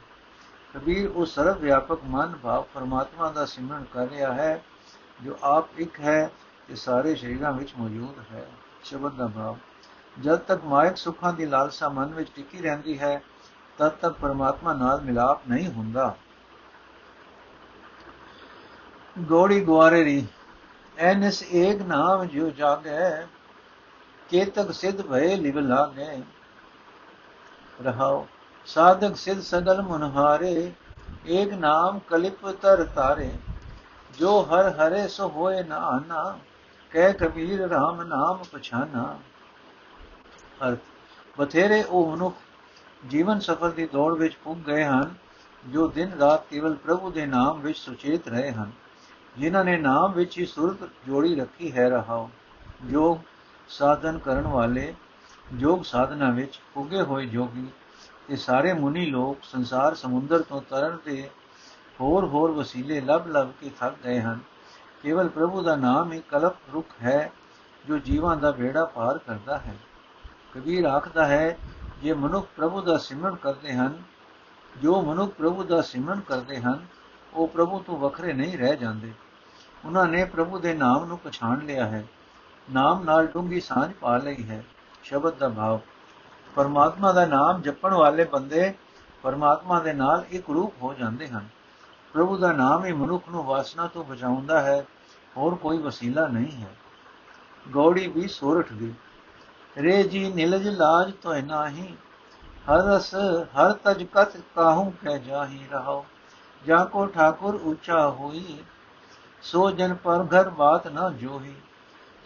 [0.74, 4.62] ਕਬੀਰ ਉਹ ਸਰਵ ਵਿਆਪਕ ਮਨ ਭਾਵ ਪਰਮਾਤਮਾ ਦਾ ਸਿਮਰਨ ਕਰ ਰਿਹਾ ਹੈ,
[5.24, 6.30] ਜੋ ਆਪ ਇੱਕ ਹੈ
[6.68, 8.46] ਤੇ ਸਾਰੇ ਸ਼ਰੀਰਾਂ ਵਿੱਚ ਮੌਜੂਦ ਹੈ।
[8.84, 9.56] ਸ਼ਬਦ ਦਾ ਭਾਵ,
[10.20, 13.22] ਜਦ ਤੱਕ ਮਾਇਕ ਸੁੱਖਾਂ ਦੀ ਲਾਲਸਾ ਮਨ ਵਿੱਚ ਟਿਕੀ ਰਹਿੰਦੀ ਹੈ,
[13.78, 16.14] ਤਦ ਤੱਕ ਪਰਮਾਤਮਾ ਨਾਲ ਮਿਲਾਪ ਨਹੀਂ ਹੁੰਦਾ।
[19.18, 20.26] ਗੋੜੀ ਗਵਾਰੇ ਰੀ,
[20.98, 23.26] ਐਨਸ ਏਕ ਨਾਮ ਜੋ ਜਾਗੇ,
[24.28, 26.22] ਕੇਤਕ ਸਿਧ ਭਏ ਲਿਵ ਲਾਗੇ
[27.84, 28.26] ਰਹਾਓ।
[28.66, 30.72] ਸਾਧਕ ਸਿਧ ਸਗਲ ਮਨਹਾਰੇ
[31.26, 33.30] ਏਕ ਨਾਮ ਕਲਿਪ ਤਰ ਤਾਰੇ।
[34.18, 36.38] ਜੋ ਹਰ ਹਰੇ ਸੋ ਹੋਏ ਨਾ ਆਨਾ,
[36.92, 39.18] ਕਹਿ ਕਬੀਰ RAM ਨਾਮ ਪਛਾਨਾ।
[40.68, 40.78] ਅਰਥ,
[41.38, 42.36] ਬਥੇਰੇ ਉਹ ਮਨੁੱਖ
[43.08, 45.14] ਜੀਵਨ ਸਫਰ ਦੀ ਦੌੜ ਵਿੱਚ ਪੁੱਗ ਗਏ ਹਨ,
[45.64, 48.70] ਜੋ ਦਿਨ ਰਾਤ ਕੇਵਲ ਪ੍ਰਭੂ ਦੇ ਨਾਮ ਵਿੱਚ ਸੁਚੇਤ ਰਹੇ ਹਨ,
[49.38, 52.30] ਜਿਨ੍ਹਾਂ ਨੇ ਨਾਮ ਵਿੱਚ ਹੀ ਸੁਰਤ ਜੋੜੀ ਰੱਖੀ ਹੈ ਰਹਾਓ।
[52.84, 53.18] ਜੋ
[53.68, 54.94] ਸਾਧਨ ਕਰਨ ਵਾਲੇ
[55.56, 57.66] ਯੋਗ ਸਾਧਨਾ ਵਿੱਚ ਪੁੱਗੇ ਹੋਏ ਜੋਗੀ
[58.28, 61.30] ਤੇ ਸਾਰੇ ਮੁਨੀ ਲੋਕ ਸੰਸਾਰ ਸਮੁੰਦਰ ਤੋਂ ਤਰਨ ਤੇ
[62.00, 64.40] ਹੋਰ ਹੋਰ ਵਸੀਲੇ ਲੱਭ ਲੱਭ ਕੇ ਥੱਕ ਗਏ ਹਨ।
[65.02, 67.32] ਕੇਵਲ ਪ੍ਰਭੂ ਦਾ ਨਾਮ ਹੀ ਕਲਪ ਰੁਖ ਹੈ,
[67.86, 69.76] ਜੋ ਜੀਵਾਂ ਦਾ ਬੇੜਾ ਪਾਰ ਕਰਦਾ ਹੈ।
[70.54, 71.58] ਕਬੀਰ ਆਖਦਾ ਹੈ,
[72.02, 74.02] ਜੇ ਮਨੁੱਖ ਪ੍ਰਭੂ ਦਾ ਸਿਮਰਨ ਕਰਦੇ ਹਨ,
[74.82, 76.86] ਜੋ ਮਨੁੱਖ ਪ੍ਰਭੂ ਦਾ ਸਿਮਰਨ ਕਰਦੇ ਹਨ,
[77.34, 79.12] ਉਹ ਪ੍ਰਭੂ ਤੋਂ ਵੱਖਰੇ ਨਹੀਂ ਰਹਿ ਜਾਂਦੇ।
[79.84, 82.06] ਉਹਨਾਂ ਨੇ ਪ੍ਰਭੂ ਦੇ ਨਾਮ ਨੂੰ ਪਛਾਣ ਲਿਆ ਹੈ।
[82.72, 84.64] ਨਾਮ ਨਾਲ ਡੂੰਗੀ ਸਾਂਝ ਪਾ ਲਈ ਹੈ।
[85.08, 85.80] ਸ਼ਬਦ ਦਾ ਭਾਵ।
[86.56, 88.72] ਪਰਮਾਤਮਾ ਦਾ ਨਾਮ ਜਪਣ ਵਾਲੇ ਬੰਦੇ
[89.22, 91.48] ਪਰਮਾਤਮਾ ਦੇ ਨਾਲ ਇੱਕ ਰੂਪ ਹੋ ਜਾਂਦੇ ਹਨ।
[92.14, 94.84] ਪ੍ਰਭੂ ਦਾ ਨਾਮ ਹੀ ਮਨੁੱਖ ਨੂੰ ਵਾਸਨਾ ਤੋਂ ਬਚਾਉਂਦਾ ਹੈ,
[95.36, 96.74] ਹੋਰ ਕੋਈ ਵਸੀਲਾ ਨਹੀਂ ਹੈ।
[97.66, 98.92] ਗੌੜੀ ਵੀ ਸੋਰਠ ਦੀ
[99.76, 101.96] ਰੇ ਜੀ ਨਿਲਜ ਲਾਜ ਤੋਇ ਨਾਹੀ,
[102.66, 103.14] ਹਰ ਰਸ
[103.54, 106.04] ਹਰ ਤਜ ਕਤ ਕਾਹੂ ਕਹਿ ਜਾਹੀ ਰਹੋ
[106.66, 108.58] ਜਾ ਕੋ ਠਾਕੁਰ ਉੱਚਾ ਹੋਈ,
[109.42, 111.54] ਸੋ ਜਨ ਪਰ ਘਰ ਬਾਤ ਨਾ ਜੋਹੀ।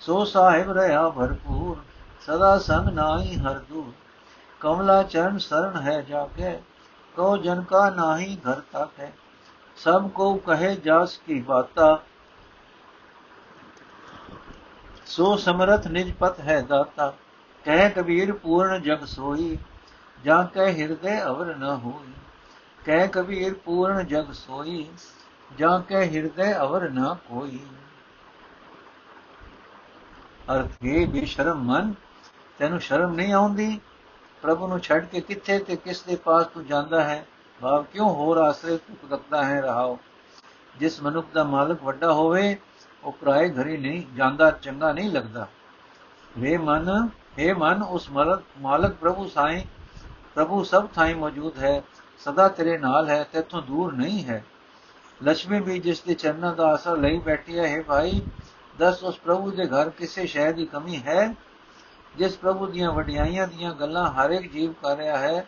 [0.01, 1.82] ਸੋ ਸਾਹਿਬ ਰਹਾ ਭਰਪੂਰ
[2.26, 3.93] ਸਦਾ ਸੰਗ ਨਾਹੀ ਹਰ ਦੂਰ
[4.61, 6.59] ਕਮਲਾ ਚਰਨ ਸਰਣ ਹੈ ਜਾਕੇ
[7.14, 9.12] ਕੋ ਜਨ ਕਾ ਨਾਹੀ ਘਰ ਤਕ ਹੈ
[9.79, 11.99] ਸਭ ਕੋ ਕਹੇ ਜਾਸ ਕੀ ਬਾਤਾ
[15.07, 17.12] ਸੋ ਸਮਰਥ ਨਿਜ ਪਤ ਹੈ ਦਾਤਾ
[17.64, 19.57] ਕਹਿ ਕਬੀਰ ਪੂਰਨ ਜਗ ਸੋਈ
[20.25, 22.12] ਜਾਂ ਕਹਿ ਹਿਰਦੇ ਅਵਰ ਨ ਹੋਈ
[22.85, 24.87] ਕਹਿ ਕਬੀਰ ਪੂਰਨ ਜਗ ਸੋਈ
[25.59, 27.59] ਜਾਂ ਕਹਿ ਹਿਰਦੇ ਅਵਰ ਨ ਕੋਈ
[30.52, 31.93] ਅਰਥ ਇਹ ਬੇਸ਼ਰਮ ਮਨ
[32.59, 33.80] ਤੈਨੂੰ ਸ਼ਰਮ ਨਹੀਂ ਆਉਂਦੀ?
[34.42, 37.26] ਪ੍ਰਭੂ ਨੂੰ ਛੱਡ ਕੇ ਕਿੱਥੇ ਤੇ ਕਿਸ ਦੇ ਪਾਸ ਤੂੰ ਜਾਂਦਾ ਹੈ?
[37.61, 39.99] ਭਾਵ ਕਿਉਂ ਹੋਰ ਆਸਰੇ ਤੂੰ ਰੱਖਦਾ ਹੈ ਰਹਾਓ?
[40.76, 42.56] ਜਿਸ ਮਨੁੱਖ ਦਾ ਮਾਲਕ ਵੱਡਾ ਹੋਵੇ,
[43.04, 45.49] ਉਹ ਪਰਾਏ ਘਰੇ ਨਹੀਂ ਜਾਂਦਾ, ਚੰਗਾ ਨਹੀਂ ਲੱਗਦਾ।
[46.38, 49.62] ਵੇ ਮਨ हे ਮਨ, ਉਸ ਮਾਲਕ ਮਾਲਕ ਪ੍ਰਭੂ ਸਾਈਂ,
[50.35, 51.82] ਪ੍ਰਭੂ ਸਭ ਥਾਈਂ ਮੌਜੂਦ ਹੈ,
[52.18, 54.44] ਸਦਾ ਤੇਰੇ ਨਾਲ ਹੈ, ਤੇਥੋਂ ਦੂਰ ਨਹੀਂ ਹੈ।
[55.25, 58.21] ਲక్ష్ਮੀ ਵੀ ਜਿਸ ਦੇ ਚਰਨਾਂ ਦਾ ਆਸਰਾ ਲਈ ਬੈਠੀ ਹੈ ਭਾਈ,
[58.78, 61.35] ਦਸ ਉਸ ਪ੍ਰਭੂ ਦੇ ਘਰ ਕਿਸੇ ਸ਼ੈ ਦੀ ਕਮੀ ਹੈ?
[62.16, 65.47] ਜਿਸ ਪ੍ਰਭੂ ਦੀਆਂ ਵਡਿਆਈਆਂ ਦੀਆਂ ਗੱਲਾਂ ਹਰ ਇੱਕ ਜੀਵ ਕਰ ਰਿਹਾ ਹੈ,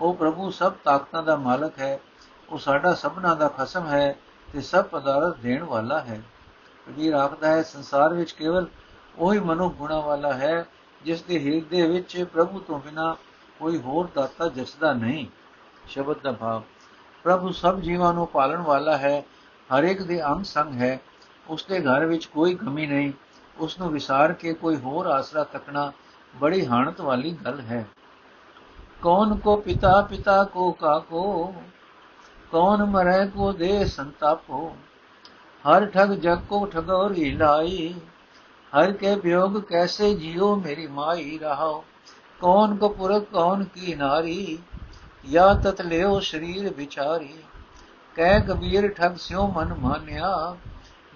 [0.00, 2.00] ਉਹ ਪ੍ਰਭੂ ਸਭ ਤਾਕਤਾਂ ਦਾ ਮਾਲਕ ਹੈ,
[2.48, 4.16] ਉਹ ਸਾਡਾ ਸਭਨਾ ਦਾ ਖਸਮ ਹੈ
[4.52, 6.22] ਤੇ ਸਭ ਪਦਾਰਥ ਦੇਣ ਵਾਲਾ ਹੈ।
[6.86, 8.66] ਕਬੀਰ ਆਖਦਾ ਹੈ, ਸੰਸਾਰ ਵਿੱਚ ਕੇਵਲ
[9.18, 10.66] ਉਹੀ ਮਨੁ ਗੁਣਾ ਵਾਲਾ ਹੈ,
[11.02, 13.16] ਜਿਸ ਦੇ ਹਿਰਦੇ ਵਿੱਚ ਪ੍ਰਭੂ ਤੋਂ ਬਿਨਾ
[13.58, 15.26] ਕੋਈ ਹੋਰ ਦਾਤਾ ਜਸਦਾ ਨਹੀਂ।
[15.88, 16.62] ਸ਼ਬਦ ਦਾ ਭਾਵ,
[17.22, 19.22] ਪ੍ਰਭੂ ਸਭ ਜੀਵਾਂ ਨੂੰ ਪਾਲਣ ਵਾਲਾ ਹੈ,
[19.70, 21.00] ਹਰ ਇੱਕ ਦੇ ਅੰਗ ਸੰਗ ਹੈ
[21.48, 23.12] ਉਸ ਦੇ ਘਰ ਵਿੱਚ ਕੋਈ ਕਮੀ ਨਹੀਂ
[23.60, 25.92] ਉਸ ਨੂੰ ਵਿਸਾਰ ਕੇ ਕੋਈ ਹੋਰ ਆਸਰਾ ਤੱਕਣਾ
[26.34, 27.86] ਬੜੀ ਹਾਨਤ ਵਾਲੀ ਗੱਲ ਹੈ।
[29.02, 31.54] ਕੌਣ ਕੋ ਪਿਤਾ ਪਿਤਾ ਕੋ ਕਾਕੋ,
[32.50, 34.76] ਕੌਣ ਮਰੇ ਕੋ ਦੇ ਸੰਤਾਪੋ,
[35.64, 37.94] ਹਰ ਠਗ ਜਗ ਕੋ ਠਗੋਰੀ ਲਾਈ,
[38.72, 41.84] ਹਰ ਕੇ ਵਿਯੋਗ ਕੈਸੇ ਜਿਉ ਮੇਰੀ ਮਾਈ ਰਹਾਓ,
[42.40, 44.58] ਕੌਣ ਕੋ ਪੁਰਖ, ਕੌਣ ਕੀ ਨਾਰੀ,
[45.26, 47.34] ਯਾ ਤਤ ਲਿਓ ਸ਼ਰੀਰ ਵਿਚਾਰੀ,
[48.16, 50.56] ਕਹਿ ਕਬੀਰ ਠਗ ਸਿਓ ਮਨ ਮਾਨਿਆ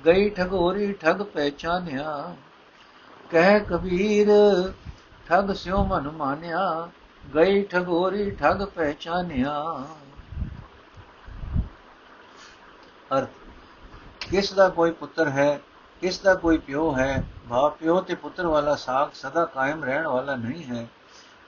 [0.06, 2.36] ਗਈ ਠਗੋਰੀ ਠਗ ਪਹਿਚਾਨਿਆ।
[3.30, 4.28] ਕਹਿ ਕਬੀਰ,
[5.26, 6.88] ਠਗ ਸਿਓ ਮਨ ਮਾਨਿਆ।
[7.34, 9.86] ਗਈ ਠਗੋਰੀ ਠਗ ਪਹਿਚਾਨਿਆ।
[13.18, 13.28] ਅਰਥ
[14.30, 15.60] ਕਿਸ ਦਾ ਕੋਈ ਪੁੱਤਰ ਹੈ,
[16.00, 20.36] ਕਿਸ ਦਾ ਕੋਈ ਪਿਓ ਹੈ, ਭਾ ਪਿਓ ਤੇ ਪੁੱਤਰ ਵਾਲਾ ਸਾਖ ਸਦਾ ਕਾਇਮ ਰਹਿਣ ਵਾਲਾ
[20.36, 20.86] ਨਹੀਂ ਹੈ।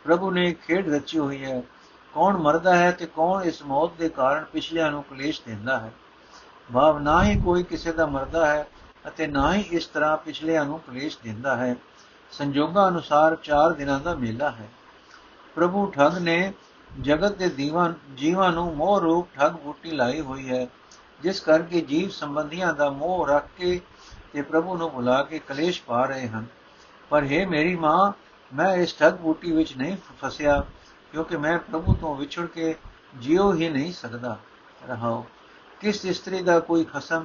[0.04, 1.62] ਪ੍ਰਭੂ ਨੇ ਖੇਡ ਰਚੀ ਹੋਈ ਹੈ।
[2.14, 5.92] ਕੌਣ ਮਰਦਾ ਹੈ ਤੇ ਕੌਣ ਇਸ ਮੌਤ ਦੇ ਕਾਰਨ ਪਿਛਲਿਆਂ ਨੂੰ ਕਲੇਸ਼ ਦਿੰਦਾ ਹੈ?
[6.74, 8.66] ਭਾਵ ਨਾ ਹੀ ਕੋਈ ਕਿਸੇ ਦਾ ਮਰਦਾ ਹੈ
[9.08, 11.76] ਅਤੇ ਨਾ ਹੀ ਇਸ ਤਰ੍ਹਾਂ ਪਿਛਲਿਆਂ ਨੂੰ ਕਲੇਸ਼ ਦਿੰਦਾ ਹੈ।
[12.32, 14.68] ਸੰਜੋਗਾਂ ਅਨੁਸਾਰ 4 ਦਿਨਾਂ ਦਾ ਮੇਲਾ ਹੈ।
[15.54, 16.52] ਪ੍ਰਭੂ ਠੱਗ ਨੇ
[17.00, 20.66] ਜਗਤ ਦੇ ਦੀਵਾਨ, ਜੀਵਾਂ ਨੂੰ ਮੋਹ ਰੂਪ ਠੱਗ ਬੂਟੀ ਲਾਈ ਹੋਈ ਹੈ।
[21.22, 23.80] ਜਿਸ ਕਰਕੇ ਜੀਵ ਸੰਬੰਧੀਆਂ ਦਾ ਮੋਹ ਰੱਖ ਕੇ
[24.32, 26.46] ਤੇ ਪ੍ਰਭੂ ਨੂੰ ਬੁਲਾ ਕੇ ਕਲੇਸ਼ ਪਾ ਰਹੇ ਹਨ।
[27.10, 28.12] ਪਰ हे ਮੇਰੀ ਮਾਂ,
[28.52, 30.64] ਮੈਂ ਇਸ ਠੱਗ ਬੂਟੀ ਵਿੱਚ ਨਹੀਂ ਫਸਿਆ,
[31.12, 32.74] ਕਿਉਂਕਿ ਮੈਂ ਪ੍ਰਭੂ ਤੋਂ ਵਿਛੜ ਕੇ
[33.14, 34.36] ਜਿਉ ਹੀ ਨਹੀਂ ਸਕਦਾ।
[34.88, 35.22] ਰਹਾਉ
[35.80, 37.24] ਕਿਸ ਇਸਤਰੀ ਦਾ ਕੋਈ ਖਸਮ,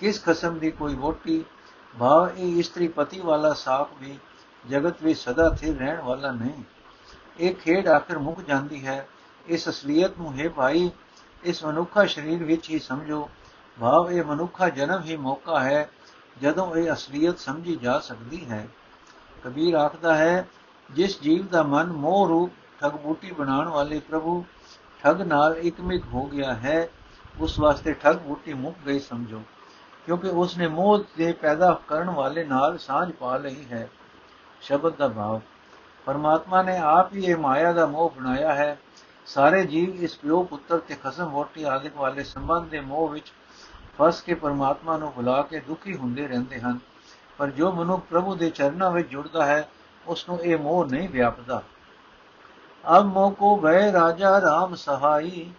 [0.00, 1.44] ਕਿਸ ਖਸਮ ਦੀ ਕੋਈ ਵੋਟੀ?
[1.98, 4.18] ਭਾਵ ਇਹ ਇਸਤਰੀ ਪਤੀ ਵਾਲਾ ਸਾਖ ਵੀ
[4.68, 6.62] ਜਗਤ ਵਿੱਚ ਸਦਾ ਸਥਿਰ ਰਹਿਣ ਵਾਲਾ ਨਹੀਂ।
[7.40, 9.08] ਇਹ ਖੇਡ ਆਖਰ ਮੁੱਕ ਜਾਂਦੀ ਹੈ।
[9.46, 10.90] ਇਸ ਅਸਲੀਅਤ ਨੂੰ, ਹੈ ਭਾਈ,
[11.44, 13.30] ਇਸ ਮਨੁੱਖਾ ਸਰੀਰ ਵਿੱਚ ਹੀ ਸਮਝੋ।
[13.80, 15.90] ਭਾਵ ਇਹ ਮਨੁੱਖਾ ਜਨਮ ਹੀ ਮੌਕਾ ਹੈ,
[16.40, 18.68] ਜਦੋਂ ਇਹ ਅਸਲੀਅਤ ਸਮਝੀ ਜਾ ਸਕਦੀ ਹੈ।
[19.44, 20.48] ਕਬੀਰ ਆਖਦਾ ਹੈ,
[20.90, 24.44] ਜਿਸ ਜੀਵ ਦਾ ਮਨ ਮੋਹ ਰੂਪ ਠਗ ਬੂਟੀ ਬਣਾਉਣ ਵਾਲੇ ਪ੍ਰਭੂ,
[25.02, 26.88] ਠਗ ਨਾਲ ਇਕਮਿਕ ਹੋ ਗਿਆ ਹੈ
[27.40, 29.42] ਉਸ ਵਾਸਤੇ ਠਗ ਬੂਟੀ ਮੁੱਕ ਗਈ ਸਮਝੋ,
[30.06, 33.88] ਕਿਉਂਕਿ ਉਸ ਨੇ ਮੋਹ ਦੇ ਪੈਦਾ ਕਰਨ ਵਾਲੇ ਨਾਲ ਸਾਂਝ ਪਾ ਲਈ ਹੈ,
[34.62, 35.40] ਸ਼ਬਦ ਦਾ ਭਾਵ।
[36.06, 38.78] ਪਰਮਾਤਮਾ ਨੇ ਆਪ ਹੀ ਇਹ ਮਾਇਆ ਦਾ ਮੋਹ ਬਣਾਇਆ ਹੈ।
[39.26, 43.32] ਸਾਰੇ ਜੀਵ ਇਸ ਪਿਓ ਪੁੱਤਰ ਤੇ ਖਸਮ ਵੋਟੀ ਆਦਿਕ ਵਾਲੇ ਸੰਬੰਧ ਦੇ ਮੋਹ ਵਿੱਚ
[43.98, 46.78] ਫਸ ਕੇ ਪਰਮਾਤਮਾ ਨੂੰ ਭੁਲਾ ਕੇ ਦੁਖੀ ਹੁੰਦੇ ਰਹਿੰਦੇ ਹਨ।
[47.38, 49.68] ਪਰ ਜੋ ਮਨੁੱਖ ਪ੍ਰਭੂ ਦੇ ਚਰਨਾਂ ਵਿੱਚ ਜੁੜਦਾ ਹੈ
[50.06, 51.62] ਉਸ ਨੂੰ ਇਹ ਮੋਹ ਨਹੀਂ ਵਿਆਪਦਾ।
[52.84, 55.50] ਅਬ ਮੋਕੋ ਭੈ ਰਾਜਾ RAM ਸਹਾਈ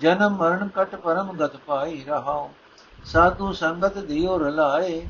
[0.00, 2.50] ਜਨਮ ਮਰਨ ਕਟ ਪਰਮ ਗਤ ਪਾਈ ਰਹਾਉ।
[3.04, 5.08] ਸਾਧੂ ਸੰਗਤ ਦਿਓ ਰਲਾਏ,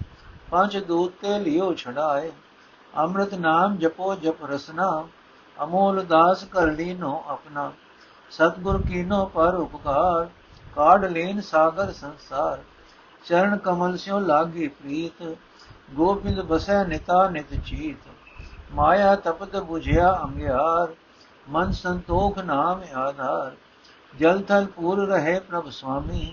[0.50, 2.32] ਪੰਜ ਦੂਤ ਤੇ ਲਿਓ ਛੜਾਏ
[2.96, 5.06] ਅੰਮ੍ਰਿਤ ਨਾਮ ਜਪੋ ਜਪ ਰਸਨਾ,
[5.64, 7.72] ਅਮੋਲ ਦਾਸ ਕਰ ਲੀਨੋ ਆਪਣਾ।
[8.30, 10.28] ਸਤਗੁਰ ਕੀਨੋ ਪਰ ਉਪਕਾਰ,
[10.74, 12.60] ਕਾਢ ਲੈਨ ਸਾਗਰ ਸੰਸਾਰ।
[13.24, 15.36] ਚਰਨ ਕਮਲ ਸਿਓ ਲਾਗੀ ਪ੍ਰੀਤ,
[15.90, 18.08] ਗੋਬਿੰਦ ਬਸੈ ਨਿਤਾ ਨਿਤ ਚੀਤ।
[18.72, 20.92] ਮਾਇਆ ਤਪਤ 부ਝਿਆ ਅੰਗਿਆਰ,
[21.48, 23.52] ਮਨ ਸੰਤੋਖ ਨਾਮ ਆਧਾਰ।
[24.20, 26.32] ਜਲ ਥਲ ਪੂਰ ਰਹੇ ਪ੍ਰਭ ਸੁਆਮੀ,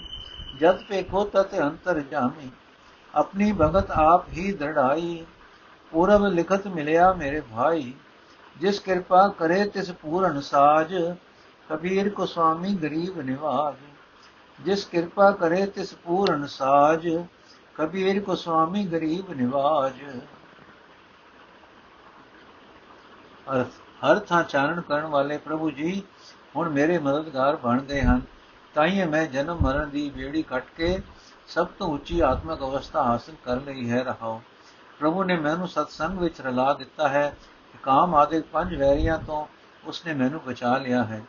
[0.59, 2.49] ਜਦ ਪੇਖੋ ਤਤ ਅੰਤਰ ਜਾਮੀ।
[3.15, 5.25] ਆਪਣੀ ਭਗਤ ਆਪ ਹੀ ਦੜਾਈ
[5.91, 7.93] ਪੂਰਬ ਲਿਖਤ ਮਿਲਿਆ ਮੇਰੇ ਭਾਈ।
[8.57, 10.95] ਜਿਸ ਕਿਰਪਾ ਕਰੇ ਤਿਸ ਪੂਰਨ ਸਾਜ,
[11.69, 13.75] ਕਬੀਰ ਕੋ ਸੁਆਮੀ ਗਰੀਬ ਨਿਵਾਜ।
[14.59, 17.07] ਜਿਸ ਕਿਰਪਾ ਕਰੇ ਤਿਸ ਪੂਰਨ ਸਾਜ,
[17.75, 19.93] ਕਬੀਰ ਕੋ ਸੁਆਮੀ ਗਰੀਬ ਨਿਵਾਜ।
[23.47, 26.03] ਅਰਥ ਹਰ ਥਾਂ ਚਾਨਣ ਕਰਨ ਵਾਲੇ ਪ੍ਰਭੂ ਜੀ
[26.55, 28.21] ਹੁਣ ਮੇਰੇ ਮਦਦਗਾਰ ਬਣ ਗਏ ਹਨ
[28.75, 31.01] ਤਾਈਏ ਮੈਂ ਜਨਮ ਮਰਨ ਦੀ ਬੇੜੀ ਕੱਟ ਕੇ
[31.47, 34.39] ਸਭ ਤੋਂ ਉੱਚੀ ਆਤਮਿਕ ਅਵਸਥਾ ਹਾਸਲ ਕਰ ਲਈ ਹੈ, ਰਹਾਉ।
[34.99, 37.37] ਪ੍ਰਭੂ ਨੇ ਮੈਨੂੰ ਸਤਸੰਗ ਵਿੱਚ ਰਲਾ ਦਿੱਤਾ ਹੈ
[37.83, 39.45] ਕਾਮ ਆਦਿਕ ਪੰਜ ਵੈਰੀਆਂ ਤੋਂ
[39.85, 41.23] ਉਸਨੇ ਮੈਨੂੰ ਬਚਾ ਲਿਆ ਹੈ।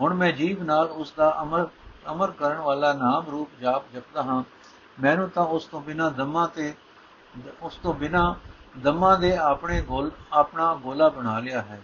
[0.00, 1.66] ਹੁਣ ਮੈਂ ਜੀਵ ਨਾਲ ਉਸ ਦਾ ਅਮਰ
[2.12, 4.42] ਅਮਰ ਕਰਨ ਵਾਲਾ ਨਾਮ ਰੂਪ ਜਾਪ ਜਪਦਾ ਹਾਂ।
[5.02, 6.74] ਮੈਨੂੰ ਤਾਂ ਉਸ ਤੋਂ ਬਿਨਾ ਦਮਾ ਤੇ,
[7.62, 8.36] ਉਸ ਤੋਂ ਬਿਨਾ
[8.78, 11.82] ਦਮਾ ਦੇ ਆਪਣੇ ਗੋਲ, ਆਪਣਾ ਗੋਲਾ ਬਣਾ ਲਿਆ ਹੈ।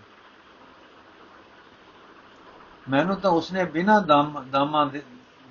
[2.91, 5.03] ਮੈਨੂੰ ਤਾਂ ਉਸਨੇ ਬਿਨਾ ਦਮ, ਦਮਾਂ ਦੇ,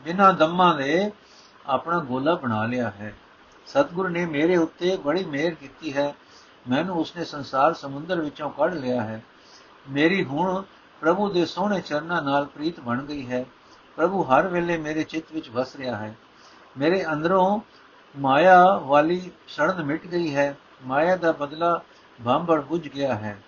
[0.04, 1.12] ਬਿਨਾ ਦਮਾਂ ਦੇ
[1.67, 3.13] ਆਪਣਾ ਗੋਲਾ ਬਣਾ ਲਿਆ ਹੈ।
[3.67, 6.15] ਸਤਗੁਰ ਨੇ ਮੇਰੇ ਉੱਤੇ ਬੜੀ ਮਿਹਰ ਕੀਤੀ ਹੈ।
[6.69, 9.24] ਮੈਨੂੰ ਉਸਨੇ ਸੰਸਾਰ ਸਮੁੰਦਰ ਵਿੱਚੋਂ ਕੱਢ ਲਿਆ ਹੈ।
[9.89, 10.63] ਮੇਰੀ ਹੁਣ
[11.02, 13.46] ਪ੍ਰਭੂ ਦੇ ਸੋਹਣੇ ਚਰਨਾਂ ਨਾਲ ਪ੍ਰੀਤ ਬਣ ਗਈ ਹੈ।
[13.96, 16.15] ਪ੍ਰਭੂ ਹਰ ਵੇਲੇ ਮੇਰੇ ਚਿੱਤ ਵਿੱਚ ਵਸ ਰਿਹਾ ਹੈ।
[16.78, 17.60] ਮੇਰੇ ਅੰਦਰੋਂ
[18.19, 21.82] ਮਾਇਆ ਵਾਲੀ ਸੜਨ ਮਿਟ ਗਈ ਹੈ। ਮਾਇਆ ਦਾ ਬਦਲਾ
[22.26, 23.41] ਭਾਂਬੜ ਬੁਝ ਗਿਆ ਹੈ।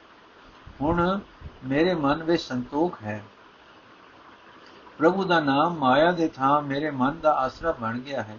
[0.82, 1.20] ਹੁਣ
[1.66, 3.24] ਮੇਰੇ ਮਨ ਵਿੱਚ ਸੰਤੋਖ ਹੈ।
[4.98, 8.38] ਪ੍ਰਭੂ ਦਾ ਨਾਮ ਮਾਇਆ ਦੇ ਥਾਂ ਮੇਰੇ ਮਨ ਦਾ ਆਸਰਾ ਬਣ ਗਿਆ ਹੈ।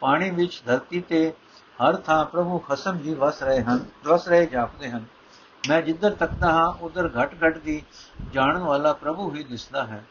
[0.00, 1.32] ਪਾਣੀ ਵਿੱਚ ਧਰਤੀ ਤੇ
[1.78, 5.04] ਹਰ ਥਾਂ ਪ੍ਰਭੂ ਖਸਮ ਜੀ ਵਸ ਰਹੇ ਹਨ, ਵਸ ਰਹੇ ਜਾਪਦੇ ਹਨ।
[5.68, 7.82] ਮੈਂ ਜਿੱਧਰ ਤੱਕਦਾ ਹਾਂ, ਉਧਰ ਘਟ ਘਟ ਦੀ
[8.32, 10.04] ਜਾਣਨ ਵਾਲਾ ਪ੍ਰਭੂ ਹੀ ਦਿਸਦਾ ਹੈ।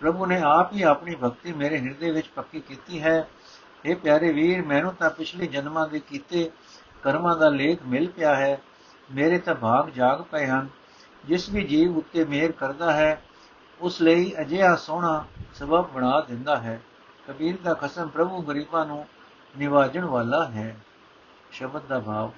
[0.00, 3.28] ਪ੍ਰਭੂ ਨੇ ਆਪ ਹੀ ਆਪਣੀ ਭਗਤੀ ਮੇਰੇ ਹਿਰਦੇ ਵਿੱਚ ਪੱਕੀ ਕੀਤੀ ਹੈ।
[3.84, 6.50] ਇਹ ਪਿਆਰੇ ਵੀਰ, ਮੈਨੂੰ ਤਾਂ ਪਿਛਲੇ ਜਨਮਾਂ ਦੇ ਕੀਤੇ
[7.02, 8.60] ਕਰਮਾਂ ਦਾ ਲੇਖ ਮਿਲ ਪਿਆ ਹੈ।
[9.14, 10.68] ਮੇਰੇ ਤਾਂ ਭਾਗ ਜਾਗ ਪਏ ਹਨ।
[11.24, 13.22] ਜਿਸ ਵੀ ਜੀਵ ਉੱਤੇ ਮਿਹਰ ਕਰਦਾ ਹੈ
[13.80, 16.80] ਉਸ ਲਈ ਅਜਿਹਾ ਸੋਹਣਾ ਸਬਬ ਬਣਾ ਦਿੰਦਾ ਹੈ।
[17.28, 19.06] ਕਬੀਰ ਦਾ ਖਸਮ ਪ੍ਰਭੂ ਗਰੀਬਾਂ ਨੂੰ
[19.54, 20.76] ਨਿਵਾਜਣ ਵਾਲਾ ਹੈ।
[21.50, 22.30] ਸ਼ਬਦ ਦਾ ਭਾਵ,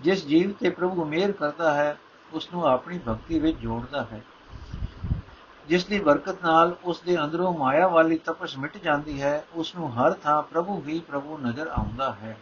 [0.00, 1.96] ਜਿਸ ਜੀਵ ਤੇ ਪ੍ਰਭੂ ਮਿਹਰ ਕਰਦਾ ਹੈ
[2.32, 4.20] ਉਸ ਨੂੰ ਆਪਣੀ ਭਗਤੀ ਵਿੱਚ ਜੋੜਦਾ ਹੈ।
[5.68, 9.92] ਜਿਸ ਦੀ ਬਰਕਤ ਨਾਲ ਉਸ ਦੇ ਅੰਦਰੋਂ ਮਾਇਆ ਵਾਲੀ ਤਪਸ਼ ਮਿਟ ਜਾਂਦੀ ਹੈ ਉਸ ਨੂੰ
[9.94, 12.36] ਹਰ ਥਾਂ ਪ੍ਰਭੂ ਹੀ ਪ੍ਰਭੂ ਨਜ਼ਰ ਆਉਂਦਾ ਹੈ।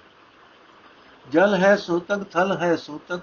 [1.30, 3.20] ਜਲ ਹੈ ਸੂਤਕ, ਥਲ ਹੈ ਸੂਤਕ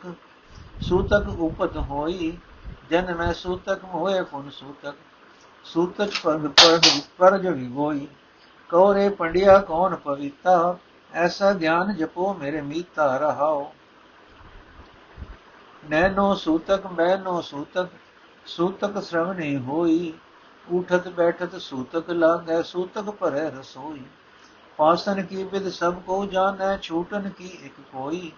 [0.81, 2.37] ਸੂਤਕ ਉਪਤ ਹੋਈ
[2.91, 4.95] ਜਨ ਮੈਂ ਸੂਤਕ ਹੋਏ ਫੁਨ ਸੂਤਕ
[5.63, 6.85] ਸੂਤਕ ਪਰਗ ਪਰਗ
[7.17, 8.07] ਪਰਜ ਵਿਗੋਈ
[8.69, 10.77] ਕੌਰੇ ਪੰਡਿਆ ਕੌਣ ਪਵਿੱਤਾ,
[11.13, 13.71] ਐਸਾ ਗਿਆਨ ਜਪੋ ਮੇਰੇ ਮੀਤਾ ਰਹਾਓ
[15.89, 17.87] ਨੈਨੋ ਸੂਤਕ, ਮੈਨੋ ਸੂਤਕ
[18.45, 20.13] ਸੂਤਕ ਸ਼ਰਵਣੀ ਹੋਈ
[20.67, 24.03] ਉਠਤ ਬੈਠਤ ਸੂਤਕ ਲਾਗੈ, ਸੂਤਕ ਭਰੈ ਰਸੋਈ।
[24.77, 28.31] ਪਾਸਨ ਕੀ ਵਿਦ ਸਭ ਕੋ ਜਾਣੈ, ਛੂਟਨ ਕੀ ਇਕ ਕੋਈ,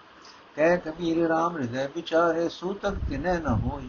[0.56, 3.88] ਕਹਿ ਕਬੀਰ RAM ਹਿਰਦੈ ਵਿਚਾਰੇ, ਸੂਤਕ ਤਿਨੈ ਨ ਹੋਈ।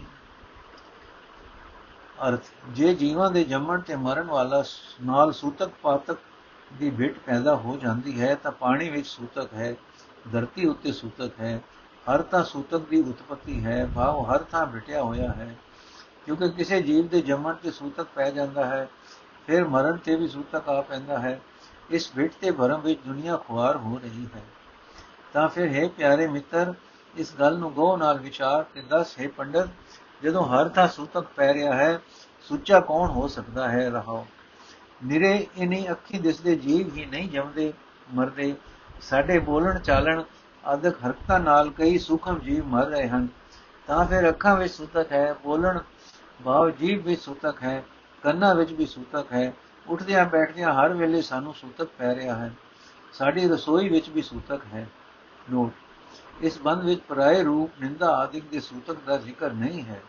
[2.18, 4.64] ਅਰਥ, ਜੇ ਜੀਵਾਂ ਦੇ ਜੰਮਣ ਤੇ ਮਰਨ ਵਾਲਾ
[5.04, 6.18] ਨਾਲ ਸੂਤਕ ਪਾਤਕ
[6.74, 9.76] ਦੀ ਭਿਟ ਪੈਦਾ ਹੋ ਜਾਂਦੀ ਹੈ, ਤਾਂ ਪਾਣੀ ਵਿੱਚ ਸੂਤਕ ਹੈ,
[10.32, 11.62] ਧਰਤੀ ਉੱਤੇ ਸੂਤਕ ਹੈ,
[12.06, 15.56] ਹਰ ਤਾਂ ਸੂਤਕ ਦੀ ਉਤਪਤੀ ਹੈ, ਭਾਵ ਹਰ ਥਾਂ ਭਟਿਆ ਹੋਇਆ ਹੈ।
[16.26, 18.88] ਕਿਉਂਕਿ ਕਿਸੇ ਜੀਵ ਦੇ ਜੰਮਣ ਤੇ ਸੂਤਕ ਪੈ ਜਾਂਦਾ ਹੈ,
[19.48, 21.42] ਫਿਰ ਮਰਨ ਤੇ ਵੀ ਸੂਤਕ ਆ ਪੈਂਦਾ ਹੈ,
[21.90, 24.42] ਇਸ ਭਿਟ ਤੇ ਭਰਮ ਵਿੱਚ ਦੁਨੀਆ ਖੁਆਰ ਹੋ ਰਹੀ ਹੈ।
[25.34, 26.74] ਤਾਂ ਫਿਰ ਹੈ ਪਿਆਰੇ ਮਿੱਤਰ,
[27.16, 29.70] ਇਸ ਗੱਲ ਨੂੰ ਗੋ ਨਾਲ ਵਿਚਾਰ ਤੇ ਦੱਸ, ਹੈ ਪੰਡਤ
[30.24, 32.00] ਜਦੋਂ ਹਰ ਥਾਂ ਸੂਤਕ ਪੈ ਰਿਹਾ ਹੈ,
[32.42, 34.28] ਸੁੱਚਾ ਕੌਣ ਹੋ ਸਕਦਾ ਹੈ ਰਹਾਓ?
[35.06, 37.74] ਨਿਰੇ ਇਨੀ ਅੱਖੀ ਦਿਸਦੇ ਜੀਵ ਹੀ ਨਹੀਂ ਜੰਮਦੇ,
[38.14, 38.56] ਮਰਦੇ।
[39.02, 40.24] ਸਾਡੇ ਬੋਲਣ ਚਾਲਣ
[40.66, 43.28] ਆਦਿਕ ਹਰਕਤਾਂ ਨਾਲ ਕਈ ਸੂਖਮ ਜੀਵ ਮਰ ਰਹੇ ਹਨ।
[43.88, 45.80] ਤਾਂ ਫਿਰ ਅੱਖਾਂ ਵਿੱਚ ਸੂਤਕ ਹੈ, ਬੋਲਣ
[46.44, 47.84] ਭਾਵ ਜੀਵ ਵਿੱਚ ਸੂਤਕ ਹੈ,
[48.24, 49.54] ਕੰਨਾਂ ਵਿੱਚ ਵੀ ਸੂਤਕ ਹੈ।
[49.88, 52.54] ਉੱਠਦਿਆਂ ਬੈਠਦਿਆਂ ਹਰ ਵੇਲੇ ਸਾਨੂੰ ਸੂਤਕ ਪੈ ਰਿਹਾ ਹੈ।
[53.14, 54.88] ਸਾਡੀ ਰਸੋਈ ਵਿੱਚ ਵੀ ਸੂਤਕ ਹੈ।
[55.52, 55.74] ਨੋਟ,
[56.42, 60.02] ਇਸ ਬੰਦ ਵਿੱਚ ਪਰਾਏ ਰੂਪ, ਨਿੰਦਾ ਆਦਿਕ ਦੇ ਸੂਤਕ ਦਾ ਜ਼ਿਕਰ ਨਹੀਂ ਹੈ।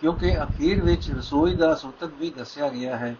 [0.00, 3.16] ਕਿਉਂਕਿ ਅਖੀਰ ਵਿੱਚ ਰਸੋਈ ਦਾ ਸੂਤਕ ਵੀ ਦੱਸਿਆ ਗਿਆ ਹੈ।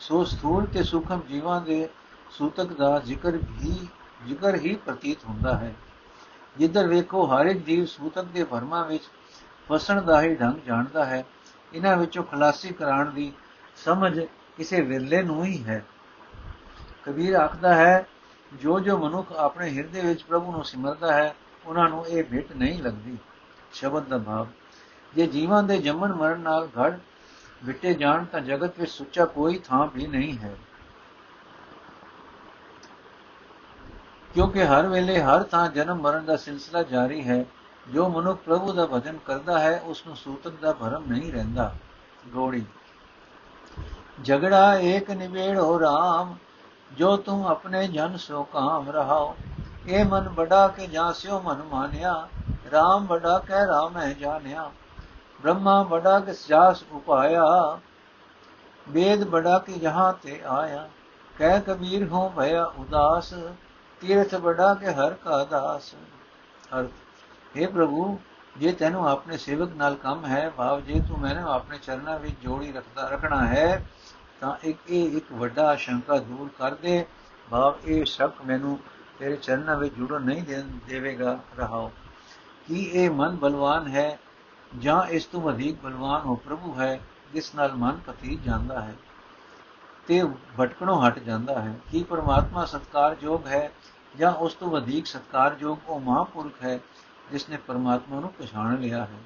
[0.00, 1.88] ਸੋ ਸਥੂਲ ਤੇ ਸੂਖਮ ਜੀਵਾਂ ਦੇ
[2.30, 3.88] ਸੂਤਕ ਦਾ ਜ਼ਿਕਰ ਵੀ,
[4.26, 5.74] ਜ਼ਿਕਰ ਹੀ ਪ੍ਰਤੀਤ ਹੁੰਦਾ ਹੈ।
[6.56, 9.02] ਜਿੱਧਰ ਵੇਖੋ, ਹਰ ਇੱਕ ਜੀਵ ਸੂਤਕ ਦੇ ਭਰਮਾਂ ਵਿੱਚ
[9.68, 11.24] ਫਸਣ ਦਾ ਹੀ ਢੰਗ ਜਾਣਦਾ ਹੈ।
[11.74, 13.32] ਇਹਨਾਂ ਵਿੱਚੋਂ ਖਲਾਸੀ ਕਰਾਉਣ ਦੀ
[13.76, 14.20] ਸਮਝ
[14.56, 15.84] ਕਿਸੇ ਵਿਰਲੇ ਨੂੰ ਹੀ ਹੈ।
[17.04, 18.06] ਕਬੀਰ ਆਖਦਾ ਹੈ,
[18.54, 21.34] ਜੋ ਜੋ ਮਨੁੱਖ ਆਪਣੇ ਹਿਰਦੇ ਵਿੱਚ ਪ੍ਰਭੂ ਨੂੰ ਸਿਮਰਦਾ ਹੈ,
[21.66, 23.18] ਉਹਨਾਂ ਨੂੰ ਇਹ ਭੇਟ ਨਹੀਂ ਲੱਗਦੀ।
[23.72, 24.46] ਸ਼ਬਦ ਦਾ ਭਾਵ
[25.14, 26.98] ਜੇ ਜੀਵਾਂ ਦੇ ਜੰਮਣ ਮਰਨ ਨਾਲ ਘੜ
[27.64, 30.56] ਵਿਟੇ ਜਾਣ ਤਾਂ ਜਗਤ ਵਿੱਚ ਸੁੱਚਾ ਕੋਈ ਥਾਂ ਵੀ ਨਹੀਂ ਹੈ।
[34.34, 37.44] ਕਿਉਂਕਿ ਹਰ ਵੇਲੇ ਹਰ ਥਾਂ ਜਨਮ ਮਰਨ ਦਾ ਸਿਲਸਿਲਾ ਜਾਰੀ ਹੈ।
[37.92, 41.74] ਜੋ ਮਨੁੱਖ ਪ੍ਰਭੂ ਦਾ ਭਜਨ ਕਰਦਾ ਹੈ ਉਸ ਨੂੰ ਸੂਤਕ ਦਾ ਭਰਮ ਨਹੀਂ ਰਹਿੰਦਾ।
[42.26, 42.64] ਗੋੜੀ।
[44.24, 46.34] ਝਗੜਾ ਏਕ ਨਿਬੇੜੋ RAM
[46.96, 49.36] ਜੋ ਤੂੰ ਆਪਣੇ ਜਨ ਸੋ ਕਾਮ ਰਹਾਓ।
[49.86, 52.28] ਇਹ ਮਨ ਬੜਾ ਕੇ ਜਾਂ ਸਿਓ ਮਨ ਮਾਨਿਆ
[52.68, 54.70] RAM ਬੜਾ ਕਹਿ ਰਾਮ ਹੈ ਜਾਣਿਆ।
[55.42, 57.78] ਬ੍ਰਹਮਾ ਬੜਾ ਕਿ ਸਿਆਸ ਉਪਾਇਆ,
[58.88, 60.88] ਵੇਦ ਬੜਾ ਕਿ ਜਹਾਂ ਤੇ ਆਇਆ।
[61.38, 63.34] ਕਹਿ ਕਬੀਰ ਹੋ ਭਇਆ ਉਦਾਸ,
[64.00, 65.94] ਤੀਰਥ ਬੜਾ ਕਿ ਹਰ ਕਾ ਦਾਸ।
[66.78, 66.90] ਅਰਥ
[67.56, 68.18] हे ਪ੍ਰਭੂ,
[68.58, 72.72] ਜੇ ਤੈਨੂੰ ਆਪਣੇ ਸੇਵਕ ਨਾਲ ਕੰਮ ਹੈ, ਭਾਵ ਜੇ ਤੂੰ ਮੈਨੂੰ ਆਪਣੇ ਚਰਨਾਂ ਵਿੱਚ ਜੋੜੀ
[72.72, 73.86] ਰੱਖਦਾ, ਰੱਖਣਾ ਹੈ,
[74.40, 77.06] ਤਾਂ ਇੱਕ ਇਹ ਇੱਕ ਵੱਡਾ ਸ਼ੰਕਾ ਦੂਰ ਕਰ ਦੇ।
[77.50, 78.78] ਭਾਵ ਇਹ ਸ਼ੱਕ ਮੈਨੂੰ
[79.18, 80.42] ਤੇਰੇ ਚਰਨਾਂ ਵਿੱਚ ਜੁੜਨ ਨਹੀਂ
[80.86, 81.92] ਦੇਵੇਗਾ। ਰਹਾਓ,
[82.68, 84.18] ਕਿ ਇਹ ਮਨ ਬਲਵਾਨ ਹੈ?
[84.78, 87.00] ਜਾਂ ਇਸ ਤੋਂ ਵਧੇਕ ਬਲਵਾਨ ਹੋ ਪ੍ਰਭੂ ਹੈ,
[87.32, 88.94] ਜਿਸ ਨਾਲ ਮਨ ਪਤੀ ਜਾਂਦਾ ਹੈ।
[90.06, 90.24] ਤੇ
[90.60, 93.72] ਭਟਕਣੋਂ ਹਟ ਜਾਂਦਾ ਹੈ ਕੀ ਪਰਮਾਤਮਾ ਸਤਕਾਰਯੋਗ ਹੈ
[94.16, 96.80] ਜਾਂ ਉਸ ਤੋਂ ਵਧੇਕ ਸਤਕਾਰਯੋਗ ਉਹ ਮਹਾਪੁਰਖ ਹੈ,
[97.30, 99.18] ਜਿਸ ਨੇ ਪਰਮਾਤਮਾ ਨੂੰ ਪਛਾਣ ਲਿਆ ਹੈ।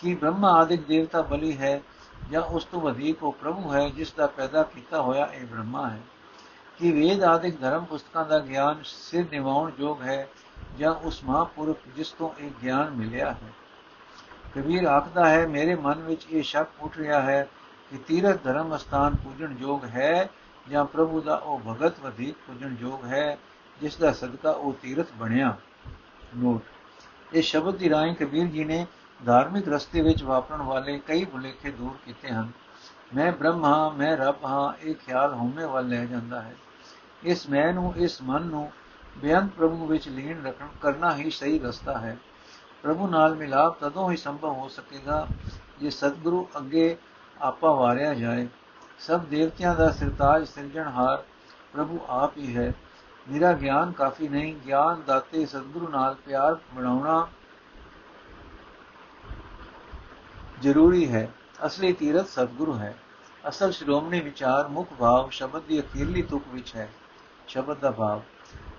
[0.00, 1.82] ਕੀ ਬ੍ਰਹਮਾ ਆਦਿਕ ਦੇਵਤਾ ਬਲੀ ਹੈ
[2.30, 6.00] ਜਾਂ ਉਸ ਤੋਂ ਵਧੇਕ ਉਹ ਪ੍ਰਭੂ ਹੈ, ਜਿਸ ਦਾ ਪੈਦਾ ਕੀਤਾ ਹੋਇਆ ਇਹ ਬ੍ਰਹਮਾ ਹੈ?
[6.78, 10.28] ਕੀ ਵੇਦ ਆਦਿਕ ਧਰਮ ਪੁਸਤਕਾਂ ਦਾ ਗਿਆਨ ਸਿਰ ਨਿਵਾਉਣ ਯੋਗ ਹੈ
[10.78, 13.61] ਜਾਂ ਉਸ ਮਹਾਪੁਰਖ ਜਿਸ ਤੋਂ ਇਹ ਗਿਆਨ ਮਿਲਿਆ ਹੈ?
[14.54, 17.48] ਕਬੀਰ ਆਖਦਾ ਹੈ, ਮੇਰੇ ਮਨ ਵਿੱਚ ਇਹ ਸ਼ੱਕ ਉੱਠ ਰਿਹਾ ਹੈ
[17.90, 20.28] ਕਿ ਤੀਰਥ ਧਰਮ ਸਥਾਨ ਪੂਜਣ ਯੋਗ ਹੈ
[20.70, 23.38] ਜਾਂ ਪ੍ਰਭੂ ਦਾ ਉਹ ਭਗਤ ਵਧੇਕ ਪੂਜਣ ਯੋਗ ਹੈ,
[23.80, 25.56] ਜਿਸ ਦਾ ਸਦਕਾ ਉਹ ਤੀਰਥ ਬਣਿਆ?
[26.36, 26.62] ਨੋਟ
[27.32, 28.86] ਇਹ ਸ਼ਬਦ ਦੀ ਰਾਹੀਂ ਕਬੀਰ ਜੀ ਨੇ
[29.26, 32.50] ਧਾਰਮਿਕ ਰਸਤੇ ਵਿੱਚ ਵਾਪਰਨ ਵਾਲੇ ਕਈ ਭੁਲੇਖੇ ਦੂਰ ਕੀਤੇ ਹਨ।
[33.14, 36.54] ਮੈਂ ਬ੍ਰਹਮ ਹਾਂ, ਮੈਂ ਰੱਬ ਹਾਂ, ਇਹ ਖਿਆਲ ਹਉਮੈ ਵੱਲ ਲੈ ਜਾਂਦਾ ਹੈ।
[37.24, 38.72] ਇਸ ਮੈਂ ਨੂੰ, ਇਸ ਮਨ ਨੂੰ
[39.18, 42.16] ਬੇਅੰਤ ਪ੍ਰਭੂ ਵਿੱਚ ਲੀਨ ਰੱਖਣ ਕਰਨਾ ਹੀ ਸਹੀ ਰਸਤਾ ਹੈ।
[42.82, 45.26] ਪ੍ਰਭੂ ਨਾਲ ਮਿਲਾਪ ਤਦੋਂ ਹੀ ਸੰਭਵ ਹੋ ਸਕੇਗਾ
[45.80, 46.96] ਜੇ ਸਤਿਗੁਰੂ ਅੱਗੇ
[47.42, 48.48] ਆਪਾ ਵਾਰਿਆ ਜਾਏ।
[48.98, 51.24] ਸਭ ਦੇਵਤਿਆਂ ਦਾ ਸਿਰਤਾਜ ਸਿਰਜਣਹਾਰ
[51.72, 52.72] ਪ੍ਰਭੂ ਆਪ ਹੀ ਹੈ।
[53.30, 57.28] ਮੇਰਾ ਗਿਆਨ ਕਾਫੀ ਨਹੀਂ, ਗਿਆਨ ਦਾਤੇ ਸਤਿਗੁਰੂ ਨਾਲ ਪਿਆਰ ਬਣਾਉਣਾ
[60.60, 61.32] ਜ਼ਰੂਰੀ ਹੈ।
[61.66, 62.98] ਅਸਲੀ ਤੀਰਥ ਸਤਿਗੁਰੂ ਹੈ।
[63.48, 66.92] ਅਸਲ ਸ਼੍ਰੋਮਣੀ ਵਿਚਾਰ ਮੁੱਖ ਭਾਵ ਸ਼ਬਦ ਦੀ ਅਖੀਰਲੀ ਤੁਕ ਵਿੱਚ ਹੈ।
[67.46, 68.20] ਸ਼ਬਦ ਦਾ ਭਾਵ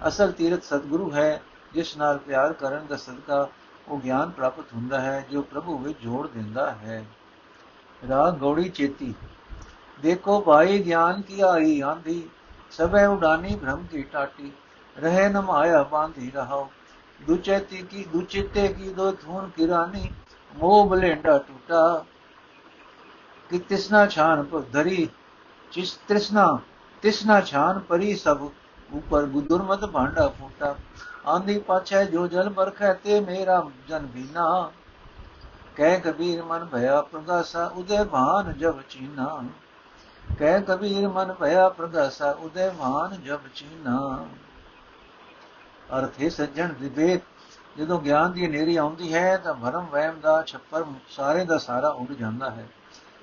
[0.08, 1.42] ਅਸਲ ਤੀਰਥ ਸਤਿਗੁਰੂ ਹੈ,
[1.74, 3.48] ਜਿਸ ਨਾਲ ਪਿਆਰ ਕਰਨ ਦਾ ਸਦਕਾ
[3.88, 7.04] ਉਹ ਗਿਆਨ ਪ੍ਰਾਪਤ ਹੁੰਦਾ ਹੈ, ਜੋ ਪ੍ਰਭੂ ਵਿੱਚ ਜੋੜ ਦਿੰਦਾ ਹੈ।
[8.10, 9.14] ਰਾਗ ਗੌੜੀ ਚੇਤੀ,
[10.02, 12.30] ਦੇਖੋ ਭਾਈ ਗਿਆਨ ਕੀ ਆਈ ਆਂਧੀ
[12.72, 14.52] ਸਭੈ ਉਡਾਨੀ ਭ੍ਰਮ ਕੀ ਟਾਟੀ,
[14.96, 16.70] ਰਹੇ ਨ ਮਾਇਆ ਬਾਂਧੀ ਰਹਾਓ।
[17.22, 20.10] ਦੁਚੇਤੀ ਕੀ ਦੁਚਿੱਤੇ ਕੀ, ਦੋ ਧੂਨ ਕਿਰਾਨੀ,
[20.52, 22.06] ਮੋਹ ਬਲੇਂਡਾ ਟੂਟਾ।
[23.50, 25.08] ਕਿ ਤਿਸਨਾ ਛਾਨ ਪਰ ਧਰੀ
[25.72, 26.60] ਜਿਸ ਤ੍ਰਿਸ਼ਨਾ
[27.02, 28.48] ਤਿਸਨਾ ਛਾਨ ਪਰੀ ਸਭ
[28.94, 30.76] ਉਪਰ ਗੁਦੁਰਮਤ ਭਾਂਡਾ ਫੂਟਾ
[31.28, 34.72] ਆਂਦੀ ਪਾਛੈ ਜੋ ਜਲ ਬਰਖੈ ਤੇ ਮੇਰਾ ਜਨ ਬੀਨਾ
[35.76, 39.44] ਕਹਿ ਕਬੀਰ ਮਨ ਭਇਆ ਪ੍ਰਗਾਸਾ ਉਦੇ ਭਾਨ ਜਬ ਚੀਨਾ
[40.40, 44.26] ਕਹਿ ਕਬੀਰ ਮਨ ਭਇਆ ਪ੍ਰਗਾਸਾ ਉਦੇ ਭਾਨ ਜਬ ਚੀਨਾ
[45.98, 47.24] ਅਰਥੇ ਸੱਜਣ ਵਿਵੇਕ
[47.78, 52.12] ਜਦੋਂ ਗਿਆਨ ਦੀ ਨੇਰੀ ਆਉਂਦੀ ਹੈ, ਤਾਂ ਭਰਮ ਵਹਿਮ ਦਾ ਛੱਪਰ ਸਾਰੇ ਦਾ ਸਾਰਾ ਉੱਡ
[52.12, 52.68] ਜਾਂਦਾ ਹੈ।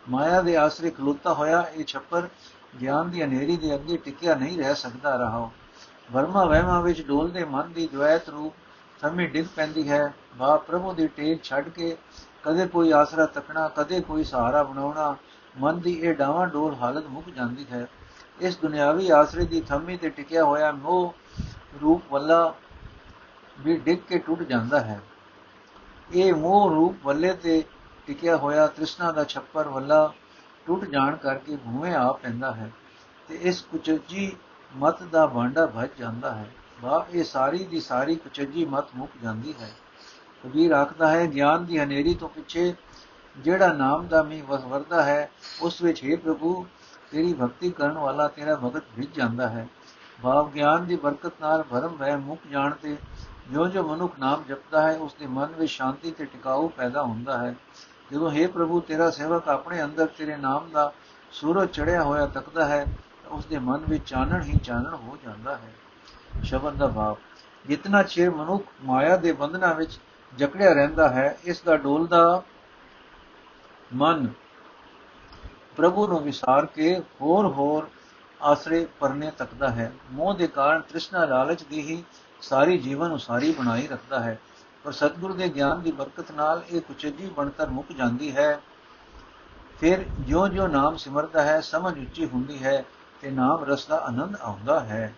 [0.09, 2.29] ਮਾਇਆ ਦੇ ਆਸਰੇ ਖਲੋਤਾ ਹੋਇਆ, ਇਹ ਛੱਪਰ
[2.81, 5.51] ਗਿਆਨ ਦੀ ਹਨੇਰੀ ਦੇ ਅੱਗੇ ਟਿਕਿਆ ਨਹੀਂ ਰਹਿ ਸਕਦਾ ਰਹਾ।
[6.13, 8.55] ਵਰਮਾ ਵਹਿਮਾ ਵਿੱਚ ਡੋਲਦੇ ਮਨ ਦੀ ਦ્વੈਤ ਰੂਪ
[9.01, 11.97] ਸਮੇਂ ਡਿੱਗ ਪੈਂਦੀ ਹੈ। ਬਾ ਪ੍ਰਭੂ ਦੀ ਟੇਕ ਛੱਡ ਕੇ
[12.43, 15.17] ਕਦੇ ਕੋਈ ਆਸਰਾ ਤੱਕਣਾ, ਕਦੇ ਕੋਈ ਸਹਾਰਾ ਬਣਾਉਣਾ,
[15.59, 17.87] ਮਨ ਦੀ ਇਹ ਡਾਵਾਂ ਡੋਲ ਹਾਲਤ ਮੁੱਕ ਜਾਂਦੀ ਹੈ।
[18.41, 21.15] ਇਸ ਦੁਨਿਆਵੀ ਆਸਰੇ ਦੀ ਥੰਮੀ ਤੇ ਟਿਕਿਆ ਹੋਇਆ ਮੋਹ
[21.83, 22.55] ਰੂਪ ਵੱਲਾ
[23.61, 25.01] ਵੀ ਡਿੱਗ ਕੇ ਟੁੱਟ ਜਾਂਦਾ ਹੈ।
[26.13, 27.63] ਇਹ ਮੋਹ ਰੂਪ ਵੱਲੇ ਤੇ
[28.07, 30.13] ਟਿਕਿਆ ਹੋਇਆ ਤ੍ਰਿਸ਼ਨਾ ਦਾ ਛੱਪਰ ਵੱਲਾ
[30.67, 32.71] ਟੁੱਟ ਜਾਣ ਕਰਕੇ ਭੂਵੇਂ ਆ ਪੈਂਦਾ ਹੈ
[33.29, 34.33] ਤੇ ਇਸ ਕੁਚਜੀ
[34.77, 36.51] ਮਤ ਦਾ ਭਾਂਡਾ ਭੱਜ ਜਾਂਦਾ ਹੈ।
[36.83, 39.71] ਬਾ ਇਹ ਸਾਰੀ ਦੀ ਸਾਰੀ ਕੁਚਜੀ ਮਤ ਮੁੱਕ ਜਾਂਦੀ ਹੈ।
[40.45, 42.75] ਕਬੀਰ ਆਖਦਾ ਹੈ, ਗਿਆਨ ਦੀ ਹਨੇਰੀ ਤੋਂ ਪਿੱਛੇ
[43.39, 45.31] ਜਿਹੜਾ ਨਾਮ ਦਾ ਮੀ ਵਰਦਾ ਹੈ,
[45.63, 46.67] ਉਸ ਵਿੱਚ ਹੈ ਪ੍ਰਭੂ,
[47.11, 49.69] ਤੇਰੀ ਭਗਤੀ ਕਰਨ ਵਾਲਾ ਤੇਰਾ ਭਗਤ ਭਿੱਜ ਜਾਂਦਾ ਹੈ।
[50.23, 52.97] ਭਾਵ ਗਿਆਨ ਦੀ ਬਰਕਤ ਨਾਲ ਭਰਮ ਵਹਿ ਮੁੱਕ ਜਾਣ ਤੇ
[53.53, 57.39] ਜੋ ਜੋ ਮਨੁੱਖ ਨਾਮ ਜਪਦਾ ਹੈ, ਉਸ ਦੇ ਮਨ ਵਿੱਚ ਸ਼ਾਂਤੀ ਤੇ ਟਿਕਾਊ ਪੈਦਾ ਹੁੰਦਾ
[57.39, 57.55] ਹੈ।
[58.13, 60.93] ਜਦੋਂ ਹੈ ਪ੍ਰਭੂ, ਤੇਰਾ ਸੇਵਕ ਆਪਣੇ ਅੰਦਰ ਤੇਰੇ ਨਾਮ ਦਾ
[61.33, 62.87] ਸੂਰਜ ਚੜਿਆ ਹੋਇਆ ਤੱਕਦਾ ਹੈ
[63.31, 65.75] ਉਸ ਦੇ ਮਨ ਵਿੱਚ ਚਾਨਣ ਹੀ ਚਾਨਣ ਹੋ ਜਾਂਦਾ ਹੈ।
[66.43, 67.17] ਸ਼ਬਦ ਦਾ ਭਾਵ,
[67.67, 70.01] ਜਿਤਨਾ ਚਿਰ ਮਨੁੱਖ ਮਾਇਆ ਦੇ ਬੰਧਨਾਂ ਵਿੱਚ
[70.39, 72.43] ਜਕੜਿਆ ਰਹਿੰਦਾ ਹੈ, ਇਸ ਦਾ ਡੋਲਦਾ
[73.95, 74.29] ਮਨ
[75.77, 77.89] ਪ੍ਰਭੂ ਨੂੰ ਵਿਸਾਰ ਕੇ ਹੋਰ ਹੋਰ
[78.43, 82.05] ਆਸਰੇ ਪਰਨੇ ਤੱਕਦਾ ਹੈ। ਮੋਹ ਦੇ ਕਾਰਨ ਤ੍ਰਿਸ਼ਨਾ ਲਾਲਚ ਦੀ ਹੀ
[82.43, 84.41] ਸਾਰੀ ਜੀਵਨ ਉਸਾਰੀ ਬਣਾਈ ਰੱਖਦਾ ਹੈ।
[84.85, 88.61] ਪਰ ਸਤਿਗੁਰੂ ਦੇ ਗਿਆਨ ਦੀ ਬਰਕਤ ਨਾਲ ਇਹ ਕੁਚਜੀ ਬਣਤਰ ਮੁੱਕ ਜਾਂਦੀ ਹੈ।
[89.81, 92.85] ਫਿਰ ਜਿਉਂ-ਜਿਉਂ ਨਾਮ ਸਿਮਰਦਾ ਹੈ, ਸਮਝ ਉੱਚੀ ਹੁੰਦੀ ਹੈ।
[93.21, 95.15] ਤੇ ਨਾਮ ਰਸ ਦਾ ਆਨੰਦ ਆਉਂਦਾ ਹੈ।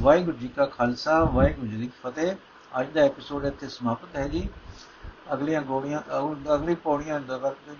[0.00, 2.36] ਵਾਹਿਗੁਰੂ ਜੀ ਕਾ ਖਾਲਸਾ, ਵਾਹਿਗੁਰੂ ਜੀ ਕੀ ਫਤਿਹ।
[2.80, 4.48] ਅੱਜ ਦਾ ਐਪੀਸੋਡ ਇੱਥੇ ਸਮਾਪਤ ਹੈ ਜੀ।
[5.32, 6.00] ਅਗਲੀਆਂ ਗੋੜੀਆਂ
[6.54, 7.70] ਅਗਲੀ ਪੌੜੀਆਂ ਦਾ ਵਰਤ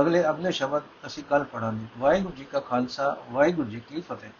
[0.00, 4.30] ਅਗਲੇ ਅਗਲੇ ਸ਼ਬਦ ਅਸੀਂ ਕੱਲ ਪੜਾਂਗੇ ਵਾਹਿਗੁਰੂ ਜੀ ਕਾ ਖਾਲਸਾ, ਵਾਹਿਗੁਰੂ ਜੀ ਕੀ ਫਤਿਹ।